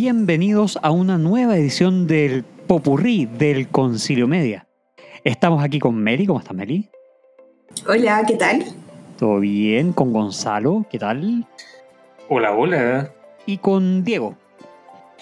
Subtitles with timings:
[0.00, 4.68] bienvenidos a una nueva edición del Popurrí del Concilio Media.
[5.24, 6.88] Estamos aquí con Meli, ¿cómo estás Meli?
[7.84, 8.64] Hola, ¿qué tal?
[9.18, 9.92] ¿Todo bien?
[9.92, 11.44] Con Gonzalo, ¿qué tal?
[12.28, 13.12] Hola, hola.
[13.44, 14.36] Y con Diego.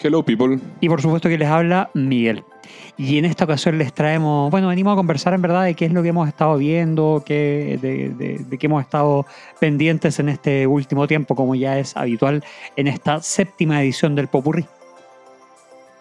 [0.03, 0.59] Hello people.
[0.81, 2.45] Y por supuesto que les habla Miguel.
[2.99, 5.93] Y en esta ocasión les traemos, bueno, venimos a conversar en verdad de qué es
[5.93, 9.27] lo que hemos estado viendo, qué, de, qué hemos estado
[9.59, 12.45] pendientes en este último tiempo, como ya es habitual
[12.77, 14.67] en esta séptima edición del Popurrí.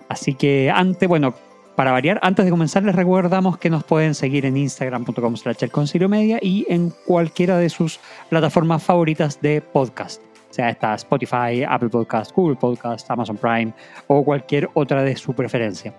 [0.10, 1.34] Así que antes, bueno,
[1.76, 5.72] para variar, antes de comenzar les recordamos que nos pueden seguir en instagram.com slash el
[5.72, 10.22] concilio media y en cualquiera de sus plataformas favoritas de podcast
[10.56, 13.74] sea esta Spotify, Apple Podcast, Google Podcast, Amazon Prime
[14.08, 15.94] o cualquier otra de su preferencia.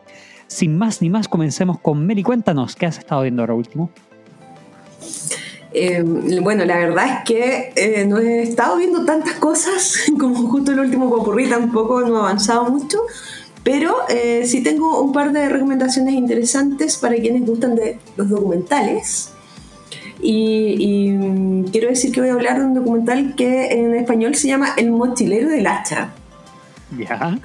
[0.47, 2.23] Sin más ni más, comencemos con Mary.
[2.23, 3.91] Cuéntanos, ¿qué has estado viendo ahora último?
[5.73, 6.03] Eh,
[6.41, 10.81] bueno, la verdad es que eh, no he estado viendo tantas cosas como justo el
[10.81, 12.99] último popurrí, tampoco no he avanzado mucho,
[13.63, 19.36] pero eh, sí tengo un par de recomendaciones interesantes para quienes gustan de los documentales.
[20.29, 24.49] Y, mm, quiero decir que voy a hablar de un documental que en español se
[24.49, 26.13] llama El mochilero del hacha.
[26.99, 27.39] Ya.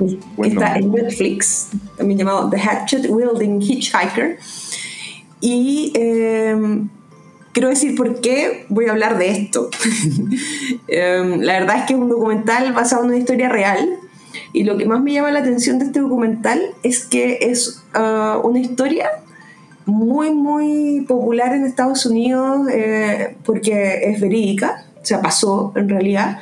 [0.44, 4.40] Está en Netflix, también llamado The Hatchet Wielding Hitchhiker.
[5.42, 6.90] Y em,
[7.52, 9.70] quiero decir por qué voy a hablar de esto.
[10.88, 13.88] Em, la verdad es que es un documental basado en una historia real.
[14.54, 18.40] Y lo que más me llama la atención de este documental es que es ah,
[18.44, 19.10] una historia
[19.92, 26.40] muy, muy popular en Estados Unidos eh, porque es verídica, o sea, pasó en realidad.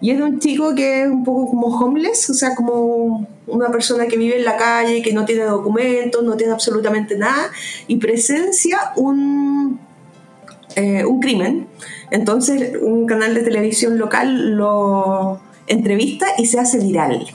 [0.00, 3.70] Y es de un chico que es un poco como homeless, o sea, como una
[3.70, 7.50] persona que vive en la calle, que no tiene documentos, no tiene absolutamente nada,
[7.86, 9.78] y presencia un,
[10.74, 11.68] eh, un crimen.
[12.10, 17.32] Entonces, un canal de televisión local lo entrevista y se hace viral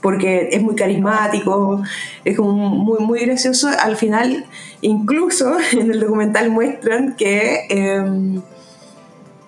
[0.00, 1.82] porque es muy carismático,
[2.24, 3.68] es muy, muy gracioso.
[3.78, 4.46] Al final,
[4.80, 8.42] incluso en el documental muestran que, em,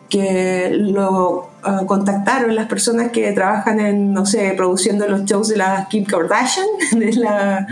[0.09, 5.57] que lo ah, contactaron las personas que trabajan en, no sé, produciendo los shows de
[5.57, 7.67] la Kim Kardashian, de la,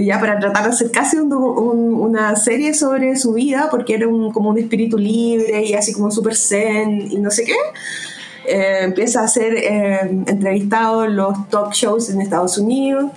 [0.00, 4.50] ya para tratar de hacer casi una serie sobre su vida, porque era un, como
[4.50, 7.54] un espíritu libre y así como súper zen y no sé qué.
[8.46, 13.10] Eh, empieza a ser eh, entrevistado en los talk shows en Estados Unidos.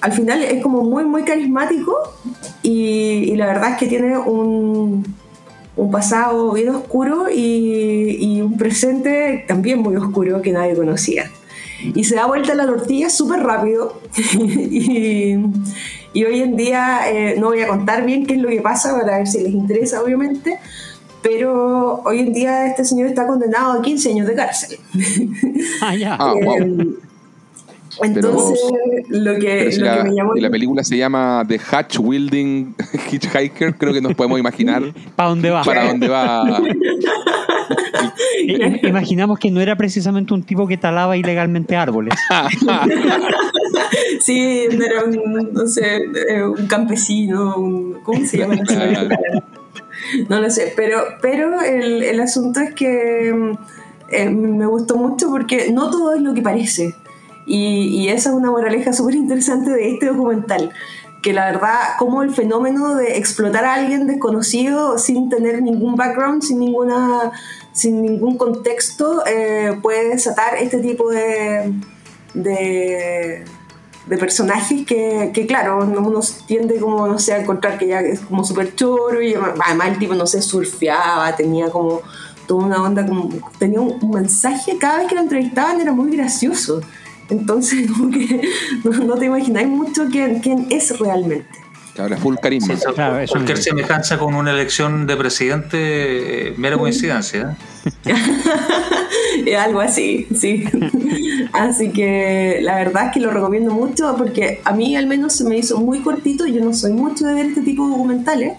[0.00, 1.96] Al final es como muy, muy carismático
[2.62, 5.04] y, la verdad es que tiene un,
[5.76, 11.30] un pasado bien oscuro y, y, un presente también muy oscuro que nadie conocía.
[11.94, 14.00] Y se da vuelta la tortilla súper rápido
[14.38, 15.36] y,
[16.12, 18.94] y, hoy en día eh, no voy a contar bien qué es lo que pasa
[18.98, 20.58] para ver si les interesa, obviamente,
[21.24, 24.78] pero hoy en día este señor está condenado a 15 años de cárcel.
[25.80, 26.16] Ah, ya.
[26.20, 26.96] Ah, em,
[28.02, 28.60] entonces,
[29.08, 30.34] lo que, lo la, que me llamó...
[30.34, 32.74] la película se llama The Hatch Wielding
[33.10, 34.82] Hitchhiker, creo que nos podemos imaginar.
[35.16, 35.62] ¿Para dónde va?
[35.62, 36.60] Para dónde va.
[38.82, 42.18] Imaginamos que no era precisamente un tipo que talaba ilegalmente árboles.
[44.20, 48.56] sí, era un, no sé, eh, un campesino, un, ¿cómo se llama?
[50.28, 53.58] no lo sé, pero, pero el, el asunto es que mm,
[54.10, 56.94] eh, me gustó mucho porque no todo es lo que parece.
[57.46, 60.72] Y, y esa es una moraleja súper interesante de este documental.
[61.22, 66.42] Que la verdad, como el fenómeno de explotar a alguien desconocido sin tener ningún background,
[66.42, 67.32] sin, ninguna,
[67.72, 71.72] sin ningún contexto, eh, puede desatar este tipo de,
[72.34, 73.44] de
[74.06, 78.20] de personajes que, que, claro, uno tiende como, no sé, a encontrar que ya es
[78.20, 82.02] como súper choro y además el tipo, no sé, surfeaba, tenía como
[82.46, 83.28] toda una onda, como
[83.58, 86.80] tenía un, mensaje, cada vez que lo entrevistaban era muy gracioso.
[87.30, 88.42] Entonces, como que
[88.84, 91.63] no, te imagináis mucho quién, quién es realmente.
[91.94, 92.74] Claro, es full carisma.
[93.28, 97.56] cualquier semejanza con una elección de presidente, eh, mera coincidencia.
[98.04, 99.56] ¿eh?
[99.56, 100.64] Algo así, sí.
[101.52, 105.44] Así que la verdad es que lo recomiendo mucho porque a mí al menos se
[105.44, 106.46] me hizo muy cortito.
[106.46, 108.58] Yo no soy mucho de ver este tipo de documentales.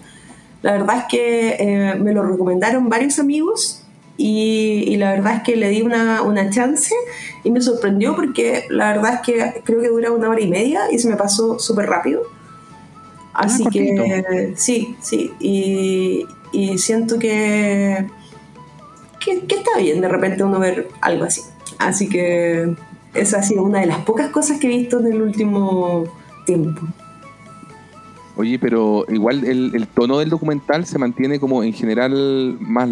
[0.62, 3.82] La verdad es que eh, me lo recomendaron varios amigos
[4.16, 6.94] y, la verdad es que le di una, una, chance
[7.44, 10.90] y me sorprendió porque la verdad es que creo que dura una hora y media
[10.90, 12.22] y se me pasó súper rápido.
[13.38, 15.30] Ah, Así que sí, sí.
[15.40, 18.06] Y, y siento que,
[19.20, 21.42] que, que, está bien de repente uno ver algo así.
[21.78, 22.74] Así que
[23.12, 26.04] esa ha sido una de las pocas cosas que he visto en el último
[26.46, 26.80] tiempo.
[28.38, 32.88] Oye, pero igual el, el, tono del documental se mantiene como en general más,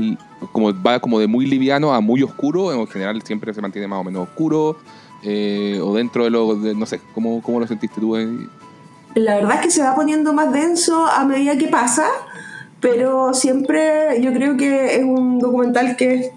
[0.53, 4.01] como va como de muy liviano a muy oscuro, en general siempre se mantiene más
[4.01, 4.77] o menos oscuro,
[5.27, 8.15] Eh, o dentro de lo, de- no sé, ¿cómo, cómo lo sentiste tú?
[8.15, 8.47] ahí?
[9.15, 12.07] La verdad es que se va poniendo más denso a medida que pasa,
[12.81, 16.31] pero siempre yo creo que es un documental que es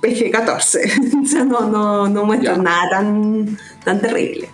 [0.00, 4.48] PG-14, o sea, no, no, no muestra nada tan, tan terrible.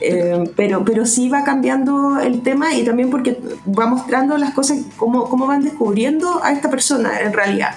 [0.00, 4.78] Eh, pero, pero sí va cambiando el tema y también porque va mostrando las cosas,
[4.98, 7.70] cómo, cómo van descubriendo a esta persona en realidad.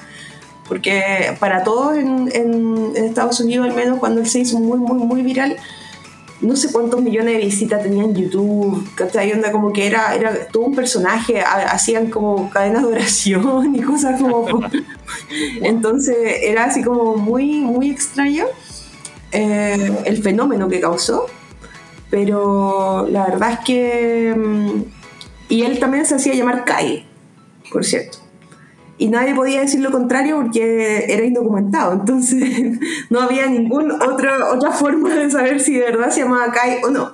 [0.68, 4.78] Porque para todos en, en- en Estados Unidos, al menos cuando él se hizo muy,
[4.78, 5.56] muy, muy viral,
[6.42, 9.32] no sé cuántos millones de visitas tenía en YouTube, ¿cachai?
[9.34, 13.82] Onda como que era, era todo un personaje, ha- hacían como cadenas de oración y
[13.82, 14.48] cosas como...
[15.62, 18.46] Entonces era así como muy, muy extraño
[19.32, 21.26] eh, el fenómeno que causó,
[22.10, 24.34] pero la verdad es que...
[24.38, 24.82] mm,
[25.50, 27.06] Y él también se hacía llamar Kai,
[27.72, 28.20] por cierto.
[29.00, 32.78] Y nadie podía decir lo contrario porque era indocumentado, entonces
[33.10, 36.90] no había ninguna otra, otra forma de saber si de verdad se llamaba Kai o
[36.90, 37.14] no.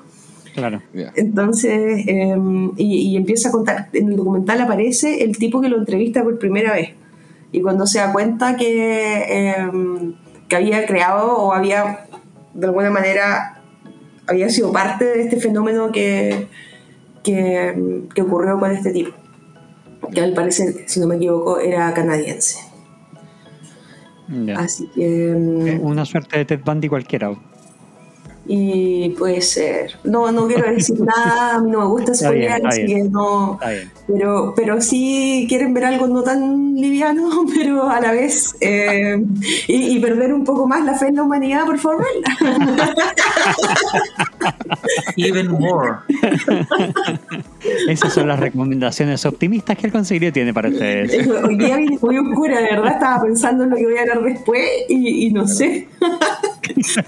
[0.56, 0.82] Claro.
[1.16, 2.36] Entonces, eh,
[2.78, 6.40] y, y empieza a contar, en el documental aparece el tipo que lo entrevista por
[6.40, 6.90] primera vez.
[7.52, 9.70] Y cuando se da cuenta que, eh,
[10.48, 12.08] que había creado o había,
[12.56, 13.62] de alguna manera,
[14.26, 16.48] había sido parte de este fenómeno que,
[17.24, 19.12] que, que ocurrió con este tipo.
[20.14, 22.60] Que al parecer, si no me equivoco, era canadiense.
[24.58, 25.34] Así que...
[25.36, 27.32] mm, Una suerte de Ted Bundy cualquiera.
[28.48, 29.98] Y puede ser.
[30.04, 33.60] No, no quiero decir nada, no me gusta spoilear, así que no.
[34.08, 38.56] Pero, pero sí quieren ver algo no tan liviano, pero a la vez.
[38.62, 39.18] eh,
[39.68, 42.06] y, y perder un poco más la fe en la humanidad, por favor.
[42.06, 43.04] verla.
[45.18, 45.98] Even more.
[47.88, 51.28] Esas son las recomendaciones optimistas que el conseguiría tiene para ustedes.
[51.28, 52.94] Hoy día vine muy oscura, de verdad.
[52.94, 55.88] Estaba pensando en lo que voy a hablar después y, y no sé.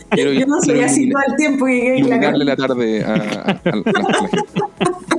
[0.09, 3.13] Quiero Yo no soy así todo el tiempo que en la iluminarle la tarde a,
[3.13, 3.61] a- a-.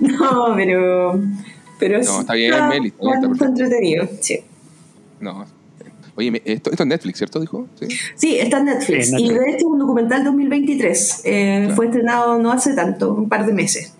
[0.00, 1.20] No, pero.
[1.78, 4.40] pero sí está bien, Meli, está bien, está está entretenido, sí.
[5.20, 5.44] No.
[6.18, 7.40] Oye, esto, esto es Netflix, ¿cierto?
[7.40, 7.66] Dijo.
[7.78, 7.86] Sí.
[8.14, 9.10] Sí, está en Netflix.
[9.10, 11.22] Sí, Y de hecho es un documental 2023.
[11.24, 11.76] Eh, Claro.
[11.76, 13.92] Fue estrenado no hace tanto, un par de meses.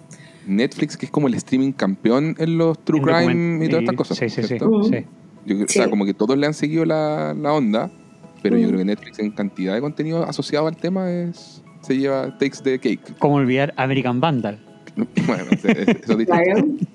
[0.46, 4.16] Netflix, que es como el streaming campeón en los true crime y todas estas cosas.
[4.18, 4.54] Sí, sí, sí.
[4.54, 4.84] Mm.
[4.84, 5.04] sí.
[5.44, 7.90] Yo creo- O sea, como que todos le han seguido la, la onda,
[8.48, 8.68] pero yo Mm.
[8.68, 12.78] creo que Netflix en cantidad de contenido asociado al tema es se lleva takes the
[12.78, 13.16] cake.
[13.18, 14.58] Como olvidar American Vandal.
[15.26, 15.86] Bueno, eso es
[16.18, 16.34] distinto.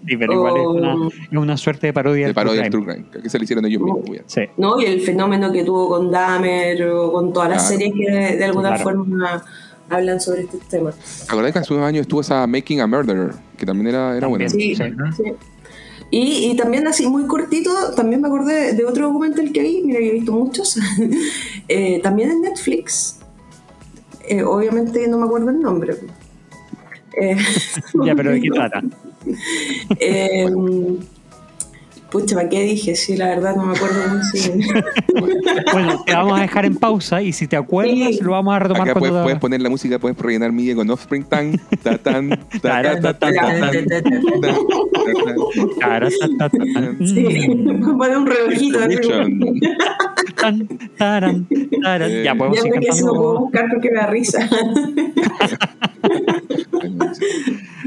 [0.07, 1.07] Sí, pero igual es una, Oh.
[1.09, 3.81] es una suerte de parodia de parodia del true crime, que se le hicieron ellos
[3.81, 4.01] mismos.
[4.25, 4.41] Sí.
[4.57, 4.79] ¿no?
[4.81, 7.77] Y el fenómeno que tuvo con Dahmer o con todas las Claro.
[7.79, 8.83] series que de, de alguna Claro.
[8.83, 9.43] forma
[9.89, 10.95] hablan sobre estos temas.
[11.27, 13.31] ¿Te acordás que hace unos años estuvo esa Making a Murderer?
[13.57, 14.49] Que también era, era buena.
[14.49, 14.73] Sí.
[14.75, 14.83] sí.
[16.11, 19.99] Y, y también así muy cortito, también me acordé de otro documental que vi, mira
[19.99, 20.77] que he visto muchos,
[21.67, 23.19] Eh, también en Netflix.
[24.27, 25.95] Eh, obviamente no me acuerdo el nombre.
[27.19, 27.37] Eh,
[28.05, 28.83] Ya, pero ¿de qué trata?
[32.11, 32.95] Eh, pucha, ¿para qué dije?
[32.95, 34.61] Sí, la verdad no me acuerdo muy bien.
[35.73, 38.19] Bueno, te vamos a dejar en pausa y si te acuerdas Sí.
[38.21, 39.23] lo vamos a retomar Acá puedes, cuando...
[39.23, 42.99] puedes poner la música, puedes rellenar MIDI con Offspring tan, ta, tan, ta, ta, ta,
[43.01, 44.55] ta, ta, tan, ta, ta, ta,
[45.79, 47.07] Cara, ta, ta, ta, tan.
[47.07, 47.23] Sí,
[47.97, 49.39] pone un Edition.
[50.35, 50.67] Tan,
[50.97, 51.47] taran,
[51.83, 52.11] taran.
[52.11, 53.39] Eh, Ya podemos Ya ir eso lo puedo cantando.
[53.41, 54.49] buscar porque me da risa.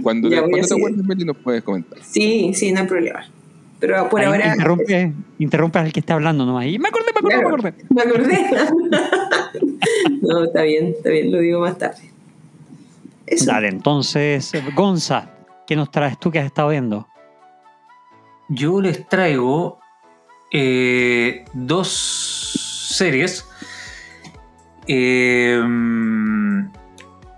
[0.02, 1.98] Cuando, Ya te- cuando acuerdes, Meli, nos puedes comentar.
[2.02, 3.24] Sí, sí, no hay problema.
[3.86, 4.48] Pero por Ahí ahora.
[4.54, 6.64] interrumpe, interrumpe al que está hablando nomás.
[6.66, 7.48] Y me acordé, me acordé, Claro,
[7.90, 8.48] me acordé.
[8.50, 9.60] me acordé.
[10.22, 12.10] no, está bien, está bien, lo digo más tarde.
[13.26, 13.50] Eso.
[13.50, 15.30] Dale, entonces, Gonza,
[15.66, 17.06] ¿qué nos traes tú que has estado viendo?
[18.48, 19.78] Yo les traigo
[20.50, 21.88] eh, dos
[22.90, 23.46] series.
[24.86, 25.60] Eh,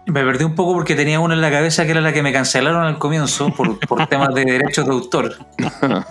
[0.06, 2.32] me perdí un poco porque tenía una en la cabeza que era la que me
[2.32, 5.34] cancelaron al comienzo por, por temas de derechos de autor.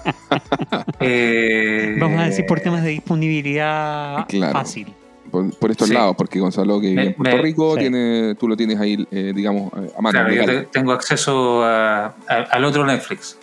[0.99, 4.53] Eh, Vamos a decir por temas de disponibilidad Claro.
[4.53, 4.93] fácil.
[5.31, 5.93] Por, por estos Sí.
[5.93, 7.79] lados, porque Gonzalo, que vive Me- en Puerto me- Rico, sí.
[7.81, 10.11] tiene, tú lo tienes ahí, eh, digamos, eh, a mano.
[10.19, 12.13] Claro, yo te- tengo acceso a- a-
[12.51, 13.37] al otro Netflix.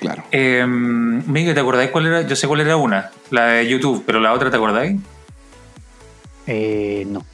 [0.00, 0.24] Claro.
[0.32, 2.22] Eh, Miguel, ¿te acordáis cuál era?
[2.22, 5.00] Yo sé cuál era una, la de YouTube, pero la otra, ¿te acordáis?
[6.46, 7.24] Eh, no.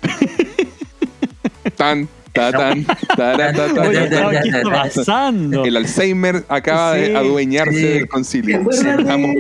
[1.77, 2.85] Tan, ta, tan,
[3.17, 4.41] tara, ta, ta, Oye, ta, ta.
[4.43, 5.65] ¿qué está pasando?
[5.65, 7.83] El Alzheimer acaba Sí, de adueñarse sí.
[7.87, 8.71] del ¿Te concilio.
[8.71, 9.31] Estamos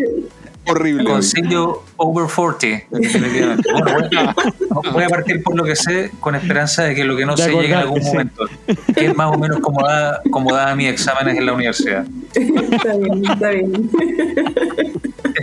[0.64, 1.04] horrible.
[1.04, 2.86] Concilio Over 40.
[2.90, 3.68] definitivamente.
[3.72, 4.34] Bueno,
[4.92, 7.50] voy, a, partir por lo que sé, con esperanza de que lo que no sé
[7.50, 8.44] llegue en algún momento.
[8.94, 12.04] Que es más o menos como da, como daba mis exámenes en la universidad.
[12.34, 13.90] Está bien, está bien.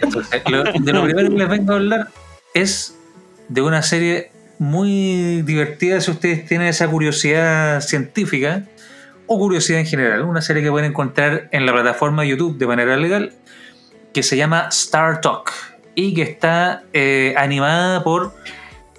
[0.01, 2.07] Entonces, lo- de lo primero que les vengo a hablar
[2.53, 2.95] es
[3.49, 8.63] de una serie muy divertida si ustedes tienen esa curiosidad científica
[9.25, 10.21] o curiosidad en general.
[10.23, 13.33] Una serie que pueden encontrar en la plataforma de YouTube de manera legal
[14.13, 15.51] que se llama Star Talk
[15.95, 18.33] y que está eh, animada por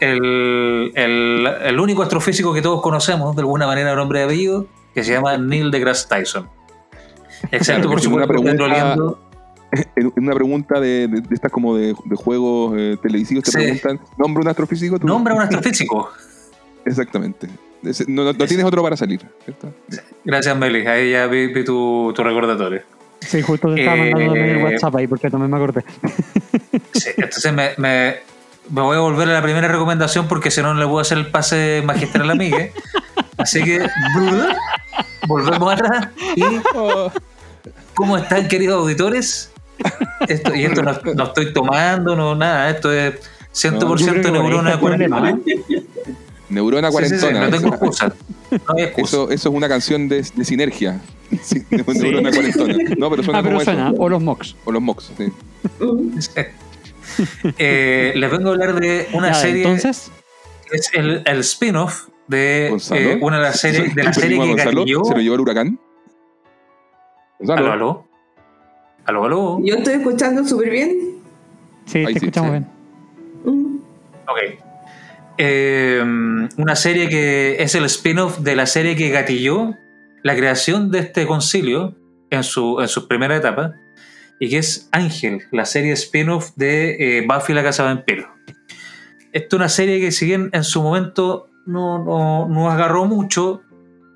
[0.01, 5.05] el, el- el único astrofísico que todos conocemos, de alguna manera, nombre de apellido, que
[5.05, 6.49] se llama Neil deGrasse Tyson.
[7.51, 9.21] Excepto, por Una supuesto, pregunta- petroleando.
[9.25, 9.30] En
[10.17, 13.57] una pregunta de, de, de estas como de, de juegos eh, televisivos te Sí.
[13.59, 14.99] preguntan, ¿nombra un astrofísico?
[14.99, 16.11] Tú- Nombra a un astrofísico.
[16.85, 17.49] Exactamente.
[17.83, 19.73] Ese- no, no- no tienes otro para salir, ¿cierto?
[20.25, 20.87] Gracias, Meli.
[20.87, 22.83] Ahí ya vi, vi tu, tu recordatorio.
[23.21, 25.85] Sí, justo te estaba Eh, mandando el WhatsApp ahí porque también me acordé.
[26.93, 28.17] Sí, entonces me, me,
[28.69, 31.17] me voy a volver a la primera recomendación porque si no, no le puedo hacer
[31.19, 32.73] el pase magistral a Migue.
[33.39, 33.87] Así que
[35.27, 36.43] volvemos atrás y
[37.95, 39.53] ¿cómo están queridos auditores?
[40.33, 43.15] Esto, y esto no, no estoy tomando, no nada, esto es
[43.53, 45.39] 100% No, neurona cuarentona.
[46.49, 47.41] Neurona Sí, sí, sí, cuarentona.
[47.47, 48.13] no tengo excusa.
[48.51, 49.17] No hay excusa.
[49.17, 51.01] eso, eso es una canción de, de sinergia.
[51.43, 52.75] Sí, Neurona cuarentona.
[52.99, 54.03] No, pero suena Ah, pero como suena, eso.
[54.03, 54.57] o los mocks.
[54.65, 55.33] O los Mox, sí.
[57.59, 60.11] Eh, les vengo a hablar de una Ya, serie Entonces,
[60.71, 64.47] que es el, el spin-off de eh, una de las series de la serie que
[64.47, 64.85] Gonzalo.
[65.05, 65.79] ¿Se lo llevó el huracán?
[67.41, 67.61] Gonzalo.
[67.61, 68.07] Aló, aló.
[69.05, 69.61] Aló, aló.
[69.65, 70.91] Yo estoy escuchando súper bien.
[71.87, 72.65] sí, Ahí te sí, escuchamos sí.
[73.45, 73.55] bien.
[73.57, 73.77] Mm.
[74.29, 74.39] Ok.
[75.39, 76.03] Eh,
[76.59, 79.75] una serie que es el spin-off de la serie que gatilló
[80.23, 81.97] la creación de este concilio
[82.31, 83.75] en su, en su primera etapa
[84.39, 88.27] y que es Ángel, la serie spin-off de eh, Buffy la Casa de Vampiros.
[89.33, 93.63] Esta es una serie que si bien en su momento no, no, no agarró mucho,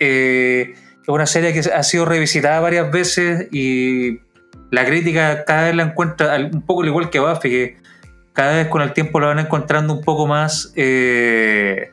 [0.00, 4.18] eh, es una serie que ha sido revisitada varias veces y
[4.74, 7.76] la crítica cada vez la encuentra un poco al igual que Buffy, que
[8.32, 11.92] cada vez con el tiempo la van encontrando un poco más eh,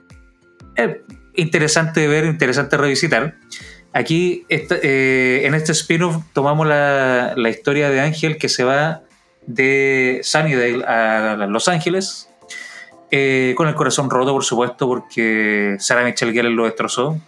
[0.75, 1.01] eh,
[1.35, 3.35] interesante de ver, interesante de revisitar.
[3.93, 9.01] Aquí, esta- eh, en este spin-off, tomamos la, la historia de Ángel que se va
[9.45, 12.29] de Sunnydale a Los Ángeles,
[13.11, 17.19] eh, con el corazón roto, por supuesto, porque Sarah Michelle Gellar lo destrozó.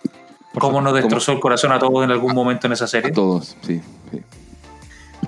[0.53, 3.11] Por Como nos destrozó el corazón a todos en algún momento en esa A serie.
[3.11, 3.81] todos, sí.
[4.11, 4.21] sí.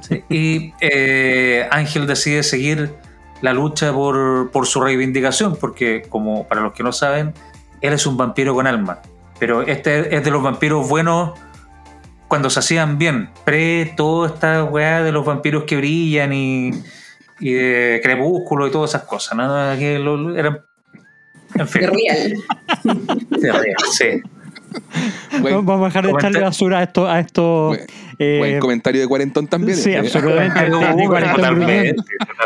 [0.07, 2.93] Sí, Y eh, Ángel decide seguir
[3.41, 7.33] la lucha por, por su reivindicación, porque como para los que no saben,
[7.81, 9.00] él es un vampiro con alma.
[9.39, 11.31] Pero este es de los vampiros buenos
[12.27, 16.71] cuando se hacían bien, pre toda esta weá de los vampiros que brillan y,
[17.39, 19.38] y de crepúsculo y todas esas cosas.
[19.38, 19.47] ¿no?
[20.00, 20.59] Lo- eran,
[21.55, 22.33] en fin, De real.
[23.29, 24.21] de real, sí.
[25.41, 27.08] Buen, Vamos a dejar de echarle basura a esto.
[27.08, 27.82] A esto buen-
[28.20, 29.77] eh, buen comentario de cuarentón también.
[29.77, 29.98] sí, eh.
[29.98, 30.60] absolutamente.
[30.70, 32.05] de- de cuarentón Totalmente, brutal.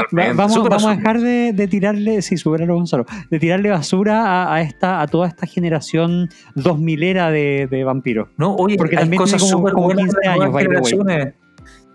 [0.10, 0.34] totalmente.
[0.34, 0.34] Va-
[0.70, 5.02] Vamos, a dejar de, de tirarle, sí, supéralo Gonzalo, de tirarle basura a, a esta,
[5.02, 8.30] a toda esta generación 2000 era de, de vampiros.
[8.38, 10.38] No, oye, Porque hay también cosas tiene como- súper como buenas 15 de las años,
[10.52, 10.92] nuevas by the way.
[10.92, 11.34] generaciones.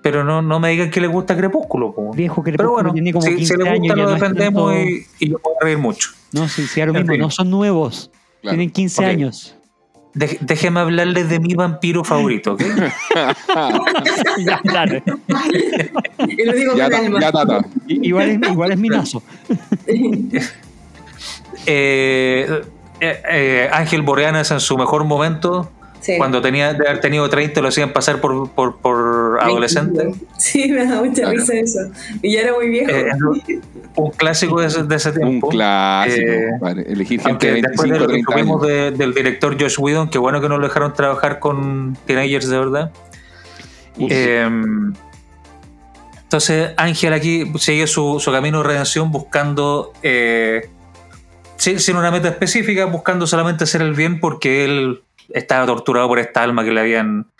[0.02, 1.94] Pero no, no me digan que les gusta Crepúsculo.
[1.94, 2.12] po.
[2.12, 3.78] Viejo que Pero bueno, tiene como si, 15 si les años.
[3.80, 6.10] gusta ya lo no defendemos tanto- y, y yo puedo reír mucho.
[6.32, 8.10] No, sí, sí, a lo En mismo, no son nuevos.
[8.42, 8.56] Claro.
[8.58, 9.08] Tienen 15 Ok.
[9.08, 9.56] años.
[10.14, 12.62] Dej- déjeme hablarles de mi vampiro favorito, ¿ok?
[14.46, 15.02] Ya, claro.
[16.28, 17.20] Y lo digo Ya, con ta- alma.
[17.20, 17.60] ya, tata.
[17.88, 19.22] I- Igual es, igual es minazo.
[21.66, 22.62] Eh,
[23.00, 25.70] eh, eh, Ángel Boreanas en su mejor momento,
[26.04, 26.18] Sí.
[26.18, 30.10] cuando tenía de haber tenido 30, lo hacían pasar por, por, por adolescente.
[30.36, 31.30] Sí, me da mucha Claro.
[31.38, 31.78] risa eso.
[32.20, 32.90] Y ya era muy viejo.
[32.90, 33.08] Eh,
[33.96, 35.48] un clásico de ese, de ese Un tiempo.
[35.48, 36.84] clásico, Eh.
[36.88, 38.46] Elegir gente de después 25, de lo que 30 años.
[38.48, 42.50] supimos de- del director Josh Whedon, que bueno que no lo dejaron trabajar con teenagers
[42.50, 42.90] de verdad.
[43.98, 44.46] Eh,
[46.24, 50.68] entonces Ángel aquí sigue su, su camino de redención buscando, eh,
[51.56, 56.18] sin, sin una meta específica, buscando solamente hacer el bien porque él estaba torturado por
[56.18, 57.30] esta alma que le habían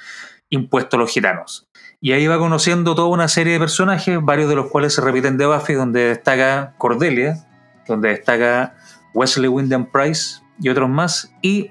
[0.50, 1.69] impuesto los gitanos.
[2.00, 5.38] Y ahí va conociendo toda una serie de personajes, varios de los cuales se repiten
[5.38, 7.47] de Buffy, donde destaca Cordelia,
[7.88, 8.75] donde destaca
[9.14, 11.33] Wesley Wyndham Price y otros más.
[11.41, 11.71] Y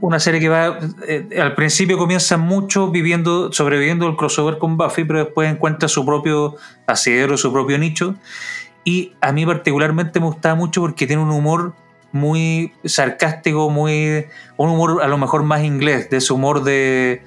[0.00, 5.04] una serie que va, eh, al principio comienza mucho viviendo, sobreviviendo el crossover con Buffy,
[5.04, 6.56] pero después encuentra su propio
[6.86, 8.16] asidero, su propio nicho.
[8.84, 11.74] Y a mí particularmente me gustaba mucho porque tiene un humor
[12.12, 17.22] muy sarcástico, muy un humor a lo mejor más inglés, de ese humor de,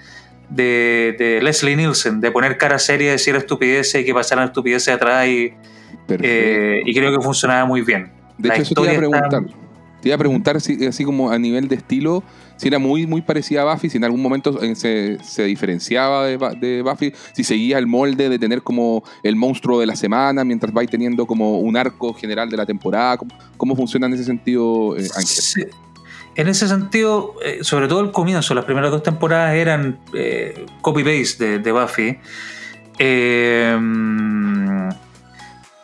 [0.49, 5.27] de, de Leslie Nielsen, de poner cara seria, decir estupideces y que pasaran estupideces atrás
[5.27, 5.53] y,
[6.09, 8.11] eh, y creo que funcionaba muy bien.
[8.37, 9.55] de la hecho, eso te iba a está- preguntar.
[10.01, 12.23] Te iba a preguntar si, así como a nivel de estilo,
[12.61, 16.27] si era muy, muy parecida a Buffy, si en algún momento eh, se, se diferenciaba
[16.27, 20.71] de, Buffy, si seguía el molde de tener como el monstruo de la semana, mientras
[20.71, 23.17] vais teniendo como un arco general de la temporada.
[23.17, 25.07] ¿Cómo, cómo funciona en ese sentido, eh.
[26.35, 31.43] En ese sentido, eh, sobre todo el comienzo, las primeras dos temporadas eran eh, copy-paste
[31.43, 32.19] de, de Buffy.
[32.99, 33.75] Eh,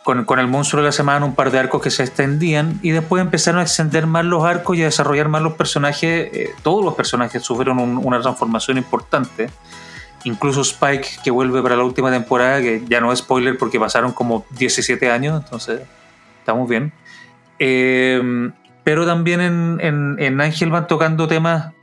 [0.08, 2.92] con, con el monstruo de la semana, un par de arcos que se extendían y
[2.92, 6.30] después empezaron a extender más los arcos y a desarrollar más los personajes.
[6.32, 9.50] eh, todos los personajes sufrieron un- una transformación importante.
[10.24, 14.12] Incluso Spike, que vuelve para la última temporada, que ya no es spoiler porque pasaron
[14.12, 15.82] como 17 años, entonces
[16.40, 16.90] estamos bien.
[17.58, 18.50] Eh,
[18.84, 21.74] pero también en, en, en Ángel van tocando temas.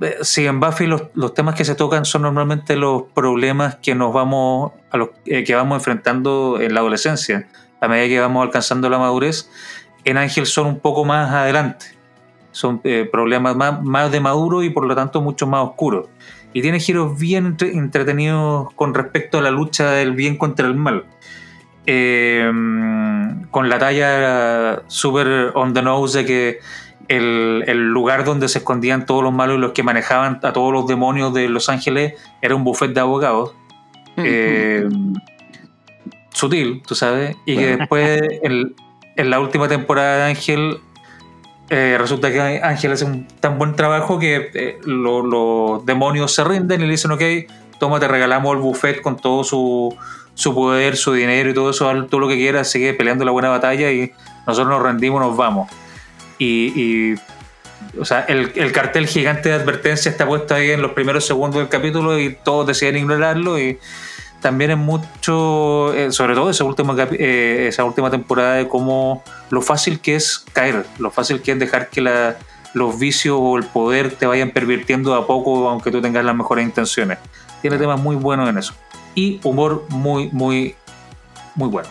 [0.00, 3.94] Eh, Sí, en Buffy los, los temas que se tocan son normalmente los problemas que
[3.94, 7.48] nos vamos a los eh, que vamos enfrentando en la adolescencia,
[7.80, 9.50] a medida que vamos alcanzando la madurez.
[10.04, 11.86] En Ángel son un poco más adelante,
[12.52, 16.06] son eh, problemas más, más de maduro y por lo tanto mucho más oscuros.
[16.52, 20.74] Y tiene giros bien entre- entretenidos con respecto a la lucha del bien contra el
[20.74, 21.04] mal
[23.50, 26.58] con la talla super on the nose de que
[27.08, 30.72] el, el lugar donde se escondían todos los malos y los que manejaban a todos
[30.72, 33.52] los demonios de Los Ángeles era un buffet de abogados.
[34.18, 34.88] Eh,
[36.32, 38.74] sutil, tú sabes, y que después en,
[39.16, 40.78] en la última temporada de Ángel
[41.70, 46.44] eh, resulta que Ángel hace un tan buen trabajo que eh, lo- los demonios se
[46.44, 47.22] rinden y le dicen, ok,
[47.80, 49.96] toma, te regalamos el buffet con todo su,
[50.34, 53.48] su poder, su dinero y todo eso, todo lo que quieras, sigue peleando la buena
[53.48, 54.12] batalla y
[54.46, 55.70] nosotros nos rendimos, nos vamos.
[56.38, 57.14] Y,
[57.98, 61.58] o sea, el, el cartel gigante de advertencia está puesto ahí en los primeros segundos
[61.60, 63.78] del capítulo y todos deciden ignorarlo y
[64.40, 69.62] también es mucho, eh, sobre todo esa última, eh, esa última temporada de cómo lo
[69.62, 72.36] fácil que es caer, lo fácil que es dejar que la-
[72.74, 76.64] los vicios o el poder te vayan pervirtiendo a poco aunque tú tengas las mejores
[76.66, 77.18] intenciones.
[77.62, 78.74] Tiene temas muy buenos en eso.
[79.14, 80.74] Y humor muy, muy,
[81.54, 81.88] muy bueno.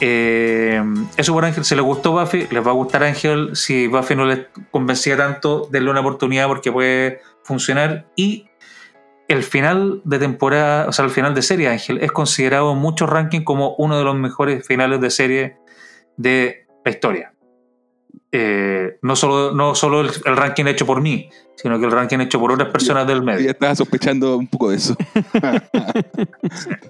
[0.00, 0.82] Eh,
[1.16, 3.54] eso por Ángel, si les gustó Buffy, les va a gustar Ángel.
[3.54, 8.06] Si Buffy no les convencía tanto, denle una oportunidad porque puede funcionar.
[8.16, 8.48] Y
[9.28, 13.08] el final de temporada, o sea, el final de serie Ángel, es considerado en muchos
[13.08, 15.56] rankings como uno de los mejores finales de serie
[16.16, 17.33] de la historia.
[18.36, 22.18] Eh, no solo, no solo el, el ranking hecho por mí, sino que el ranking
[22.18, 23.44] hecho por otras personas del medio.
[23.44, 24.96] Ya estaba sospechando un poco de eso.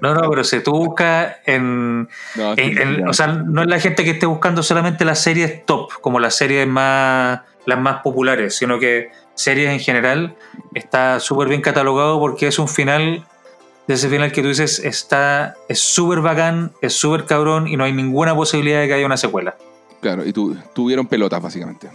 [0.00, 3.78] No, no, pero si tú buscas en, No, en- en- o sea, no es la
[3.78, 8.56] gente que esté buscando solamente las series top, como las series más, las más populares,
[8.56, 10.36] sino que series en general
[10.74, 13.26] está súper bien catalogado porque es un final,
[13.86, 17.84] de ese final que tú dices, está, es súper bacán, es súper cabrón y no
[17.84, 19.56] hay ninguna posibilidad de que haya una secuela.
[20.04, 21.88] Claro, y tu- tuvieron pelotas, básicamente.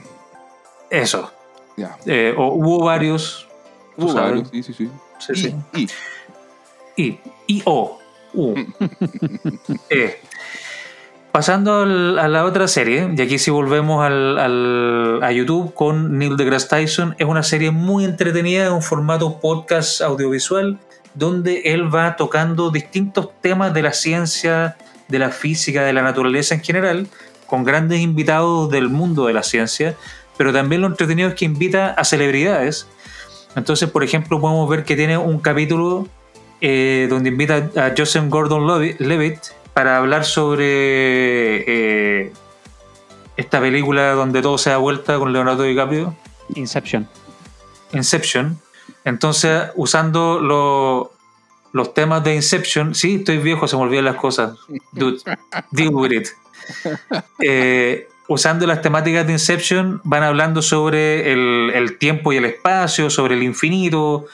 [0.89, 1.32] Eso.
[1.78, 1.95] Ya.
[2.08, 3.48] Eh, o hubo varios.
[3.95, 4.89] Hubo varios, sí, sí, sí.
[5.19, 5.95] Sí, Y- sí.
[6.98, 7.19] y, I.
[7.45, 7.62] I.
[7.65, 8.00] O.
[8.34, 8.56] U.
[9.91, 10.19] E.
[11.32, 16.17] Pasando al- a la otra serie, y aquí si volvemos al, al- a YouTube con
[16.17, 20.80] Neil deGrasse Tyson, es una serie muy entretenida, en un formato podcast audiovisual,
[21.13, 26.56] donde él va tocando distintos temas de la ciencia, de la física, de la naturaleza
[26.56, 27.08] en general,
[27.50, 29.96] con grandes invitados del mundo de la ciencia,
[30.38, 32.88] pero también lo entretenido es que invita a celebridades.
[33.56, 36.08] Entonces, por ejemplo, podemos ver que tiene un capítulo
[36.62, 38.68] eh, donde invita a Joseph Gordon
[39.00, 39.40] Levitt
[39.74, 40.66] para hablar sobre
[41.68, 42.34] eh,
[43.38, 46.16] esta película donde todo se da vuelta con Leonardo DiCaprio,
[46.56, 47.08] Inception.
[47.94, 48.60] Inception.
[49.06, 51.12] Entonces, usando lo-
[51.72, 54.58] los temas de Inception, sí, estoy viejo, se me olvidan las cosas.
[54.92, 55.20] Dude,
[55.72, 56.28] deal with it.
[57.41, 63.36] Eh, usando las temáticas de Inception, van hablando sobre el, tiempo y el espacio, sobre
[63.36, 64.25] el infinito,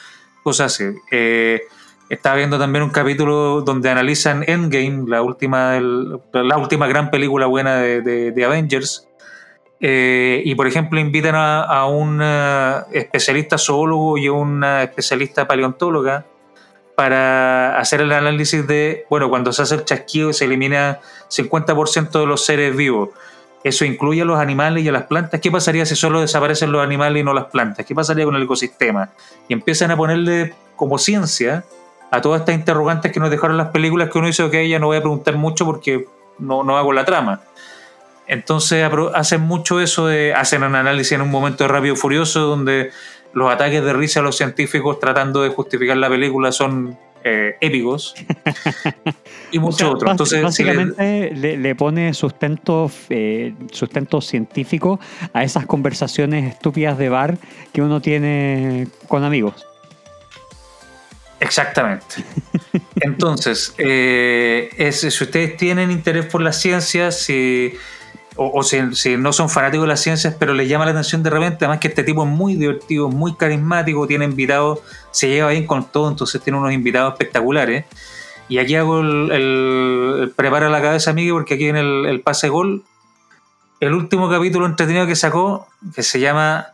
[0.43, 0.85] cosas así.
[1.11, 1.61] Eh,
[2.09, 7.77] estaba viendo también un capítulo donde analizan Endgame, la última, la última gran película buena
[7.77, 9.07] de, Avengers.
[9.79, 12.21] Eh, y por ejemplo invitan a, a un
[12.91, 16.25] especialista zoólogo y a una especialista paleontóloga
[16.95, 22.25] para hacer el análisis de, bueno, cuando se hace el chasquido se elimina 50% de
[22.25, 23.09] los seres vivos.
[23.63, 25.41] Eso incluye a los animales y a las plantas.
[25.41, 27.85] ¿Qué pasaría si solo desaparecen los animales y no las plantas?
[27.85, 29.09] ¿Qué pasaría con el ecosistema?
[29.47, 31.65] Y empiezan a ponerle como ciencia
[32.11, 34.87] a todas estas interrogantes que nos dejaron las películas que uno dice, ok, ya no
[34.87, 37.41] voy a preguntar mucho porque no, no hago la trama.
[38.27, 42.91] Entonces hacen mucho eso de, hacen un análisis en un momento de Rápido Furioso donde
[43.35, 48.13] los ataques de risa a los científicos tratando de justificar la película son eh, épicos
[49.51, 50.11] y muchos otros.
[50.11, 54.99] Entonces, si le- básicamente le, le pone sustento, eh, sustento científico
[55.33, 57.37] a esas conversaciones estúpidas de bar
[57.73, 59.65] que uno tiene con amigos.
[61.39, 62.23] Exactamente.
[63.01, 67.73] Entonces, eh, es- si ustedes tienen interés por las ciencias, si,
[68.35, 71.29] o, o si, no son fanáticos de las ciencias, pero les llama la atención de
[71.29, 74.79] repente, además que este tipo es muy divertido, muy carismático, tiene invitados,
[75.11, 77.85] se lleva bien con todo, entonces tiene unos invitados espectaculares.
[78.47, 82.83] Y aquí hago el, prepara la cabeza, Miguel, porque aquí en el, pase gol,
[83.79, 86.67] el último capítulo entretenido que sacó, que se llama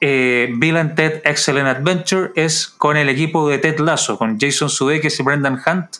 [0.00, 5.18] eh, and Ted Excellent Adventure es con el equipo de Ted Lasso, con Jason Sudeikis
[5.20, 5.96] y Brendan Hunt,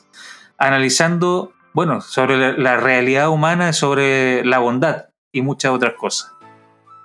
[0.58, 6.32] analizando, bueno, sobre la, realidad humana, sobre la bondad y muchas otras cosas.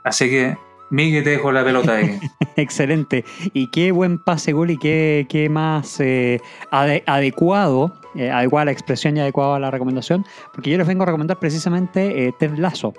[0.04, 0.58] Así que,
[0.92, 2.20] Miguel, te dejo la pelota ahí.
[2.56, 3.26] Excelente.
[3.54, 6.40] Y qué buen pase gol y qué, qué más eh,
[6.72, 11.02] ade- adecuado, eh, adecuada la expresión y adecuada a la recomendación, porque yo les vengo
[11.02, 12.94] a recomendar precisamente eh, Ted Lasso,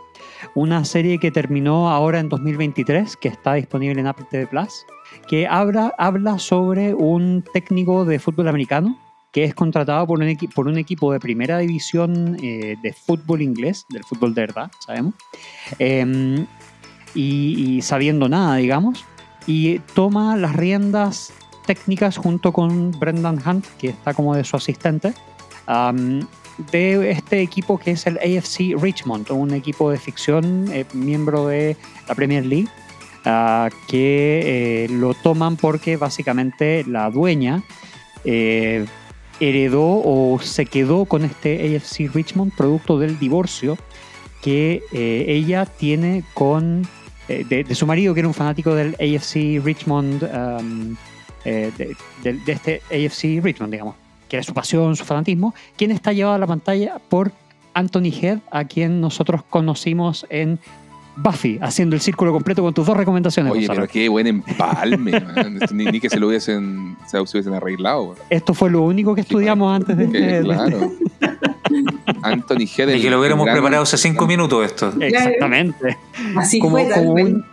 [0.57, 4.85] una serie que terminó ahora en 2023, que está disponible en Apple TV Plus,
[5.29, 8.99] que habla, habla sobre un técnico de fútbol americano
[9.33, 13.87] que es contratado por un, por un equipo de primera división eh, de fútbol inglés,
[13.90, 15.14] del fútbol de verdad, sabemos,
[15.79, 16.47] Em,
[17.14, 19.05] y, y sabiendo nada, digamos,
[19.47, 21.33] y toma las riendas
[21.66, 25.12] técnicas junto con Brendan Hunt, que está como de su asistente,
[25.66, 26.27] am,
[26.71, 31.77] de este equipo que es el AFC Richmond, un equipo de ficción, eh, miembro de
[32.09, 32.69] la Premier League,
[33.25, 37.62] ah, que eh, lo toman porque básicamente la dueña
[38.25, 38.85] eh,
[39.40, 43.76] heredó o se quedó con este AFC Richmond producto del divorcio
[44.42, 46.87] que eh, ella tiene con
[47.29, 50.96] eh, de, su marido, que era un fanático del AFC Richmond, um,
[51.44, 51.70] eh,
[52.22, 53.94] de- de este AFC Richmond, digamos,
[54.29, 57.33] que era su pasión, su fanatismo, quien está llevado a la pantalla por
[57.74, 60.59] Anthony Head, a quien nosotros conocimos en
[61.16, 63.53] Buffy, haciendo el círculo completo con tus dos recomendaciones.
[63.53, 63.81] Oye, Gonzalo.
[63.87, 65.23] pero qué buen empalme,
[65.73, 68.14] ni, ni que se lo hubiesen, se lo hubiesen arreglado.
[68.31, 70.92] Esto fue lo único que estudiamos antes de, Que, de- claro.
[72.23, 72.88] Anthony Head.
[72.94, 74.92] y que lo hubiéramos preparado hace cinco minutos esto.
[75.01, 75.96] Exactamente.
[76.37, 77.27] Así como, fue, como vez.
[77.27, 77.44] un,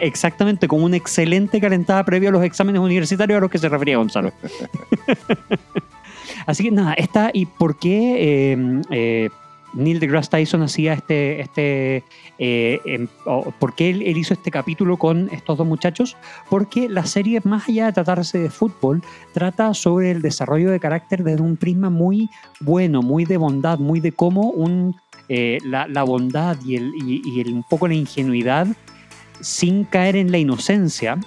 [0.00, 3.96] exactamente, como una excelente calentada previo a los exámenes universitarios a los que se refería
[3.96, 4.32] Gonzalo.
[6.46, 9.30] Así que nada, esta y por qué eh, eh,
[9.74, 12.04] Neil deGrasse Tyson hacía este, este
[12.38, 13.08] eh, em-
[13.58, 16.16] por qué él, hizo este capítulo con estos dos muchachos,
[16.48, 21.24] porque la serie, más allá de tratarse de fútbol, trata sobre el desarrollo de carácter
[21.24, 24.94] desde un prisma muy bueno, muy de bondad, muy de cómo un,
[25.28, 28.66] eh, la, la bondad y, el, y, el- un poco la ingenuidad,
[29.40, 31.18] sin caer en la inocencia,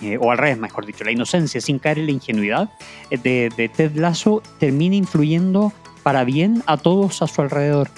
[0.00, 2.70] eh, o al revés, mejor dicho, la inocencia sin caer en la ingenuidad
[3.10, 5.72] de Ted Lasso termina influyendo
[6.04, 7.88] para bien a todos a su alrededor.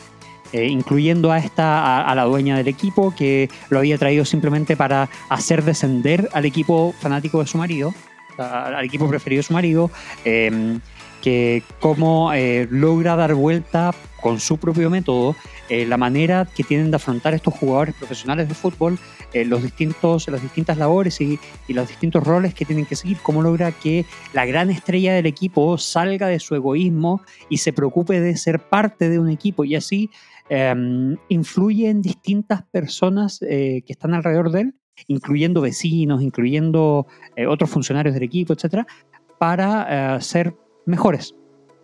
[0.52, 5.08] eh, incluyendo a esta a, la dueña del equipo que lo había traído simplemente para
[5.28, 7.92] hacer descender al equipo fanático de su marido,
[8.38, 9.90] al equipo preferido de su marido,
[10.24, 10.78] eh,
[11.26, 15.34] que cómo eh, logra dar vuelta con su propio método
[15.68, 18.96] eh, la manera que tienen de afrontar estos jugadores profesionales de fútbol,
[19.40, 23.18] eh, los distintos, las distintas labores y, y los distintos roles que tienen que seguir,
[23.22, 28.20] cómo logra que la gran estrella del equipo salga de su egoísmo y se preocupe
[28.20, 30.10] de ser parte de un equipo y así
[30.48, 30.74] eh,
[31.28, 34.74] influye en distintas personas eh, que están alrededor de él,
[35.08, 38.86] incluyendo vecinos, incluyendo eh, otros funcionarios del equipo, etcétera,
[39.38, 40.54] para eh, ser
[40.86, 41.34] mejores.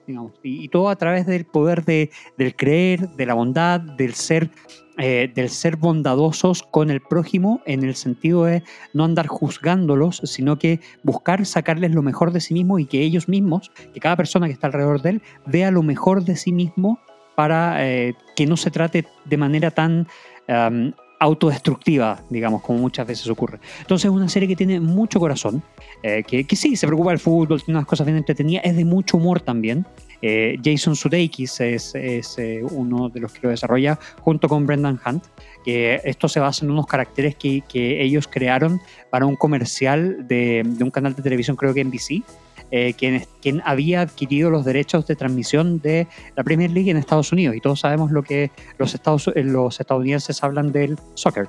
[0.07, 0.33] Digamos.
[0.43, 4.51] Y, y todo a través del poder de, del creer, de la bondad, del ser,
[4.99, 10.59] eh, del ser bondadosos con el prójimo en el sentido de no andar juzgándolos, sino
[10.59, 14.47] que buscar sacarles lo mejor de sí mismo y que ellos mismos, que cada persona
[14.47, 17.01] que está alrededor de él, vea lo mejor de sí mismo
[17.35, 20.07] para eh, que no se trate de manera tan
[20.49, 23.61] um, autodestructiva, digamos, como muchas veces ocurre.
[23.81, 25.63] Entonces es una serie que tiene mucho corazón,
[26.03, 28.85] eh, que, que sí, se preocupa del fútbol, tiene unas cosas bien entretenidas, es de
[28.85, 29.87] mucho humor también.
[30.23, 35.25] Eh, Jason Sudeikis es, eh, uno de los que lo desarrolla junto con Brendan Hunt,
[35.65, 38.81] que esto se basa en unos caracteres que, ellos crearon
[39.11, 42.23] para un comercial de, un canal de televisión, creo que NBC,
[42.71, 46.07] eh, quien, quien había adquirido los derechos de transmisión de
[46.37, 47.55] la Premier League en Estados Unidos.
[47.55, 51.49] Y todos sabemos lo que eh, los estadounidenses hablan del soccer.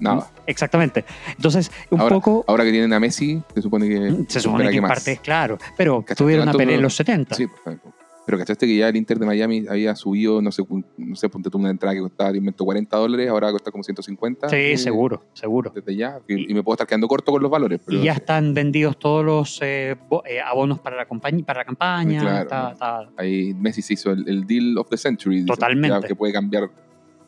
[0.00, 0.30] Nada.
[0.46, 1.04] Exactamente.
[1.36, 2.44] Entonces, un Ahora, poco...
[2.46, 4.24] ahora que tienen a Messi, se supone que.
[4.28, 7.34] Se supone que en parte es claro, pero tuvieron una pelea en los 70.
[7.34, 7.78] Sí, pues,
[8.26, 10.62] Pero cachaste que ya el Inter de Miami había subido, no sé,
[10.96, 13.84] no sé, ponte tú una entrada que costaba te invento, 40 dólares, ahora cuesta como
[13.84, 14.48] 150.
[14.48, 15.70] Sí, eh, seguro, seguro.
[15.74, 16.18] Desde ya.
[16.26, 17.80] Y, y me puedo estar quedando corto con los valores.
[17.84, 19.94] Pero Y ya están vendidos todos los eh,
[20.24, 22.20] eh, abonos para la, compañía, para la campaña.
[22.22, 22.42] Claro.
[22.44, 25.36] está- está- Ahí Messi se hizo el, el deal of the century.
[25.36, 25.88] dicen, Totalmente.
[26.00, 26.70] ya, que puede cambiar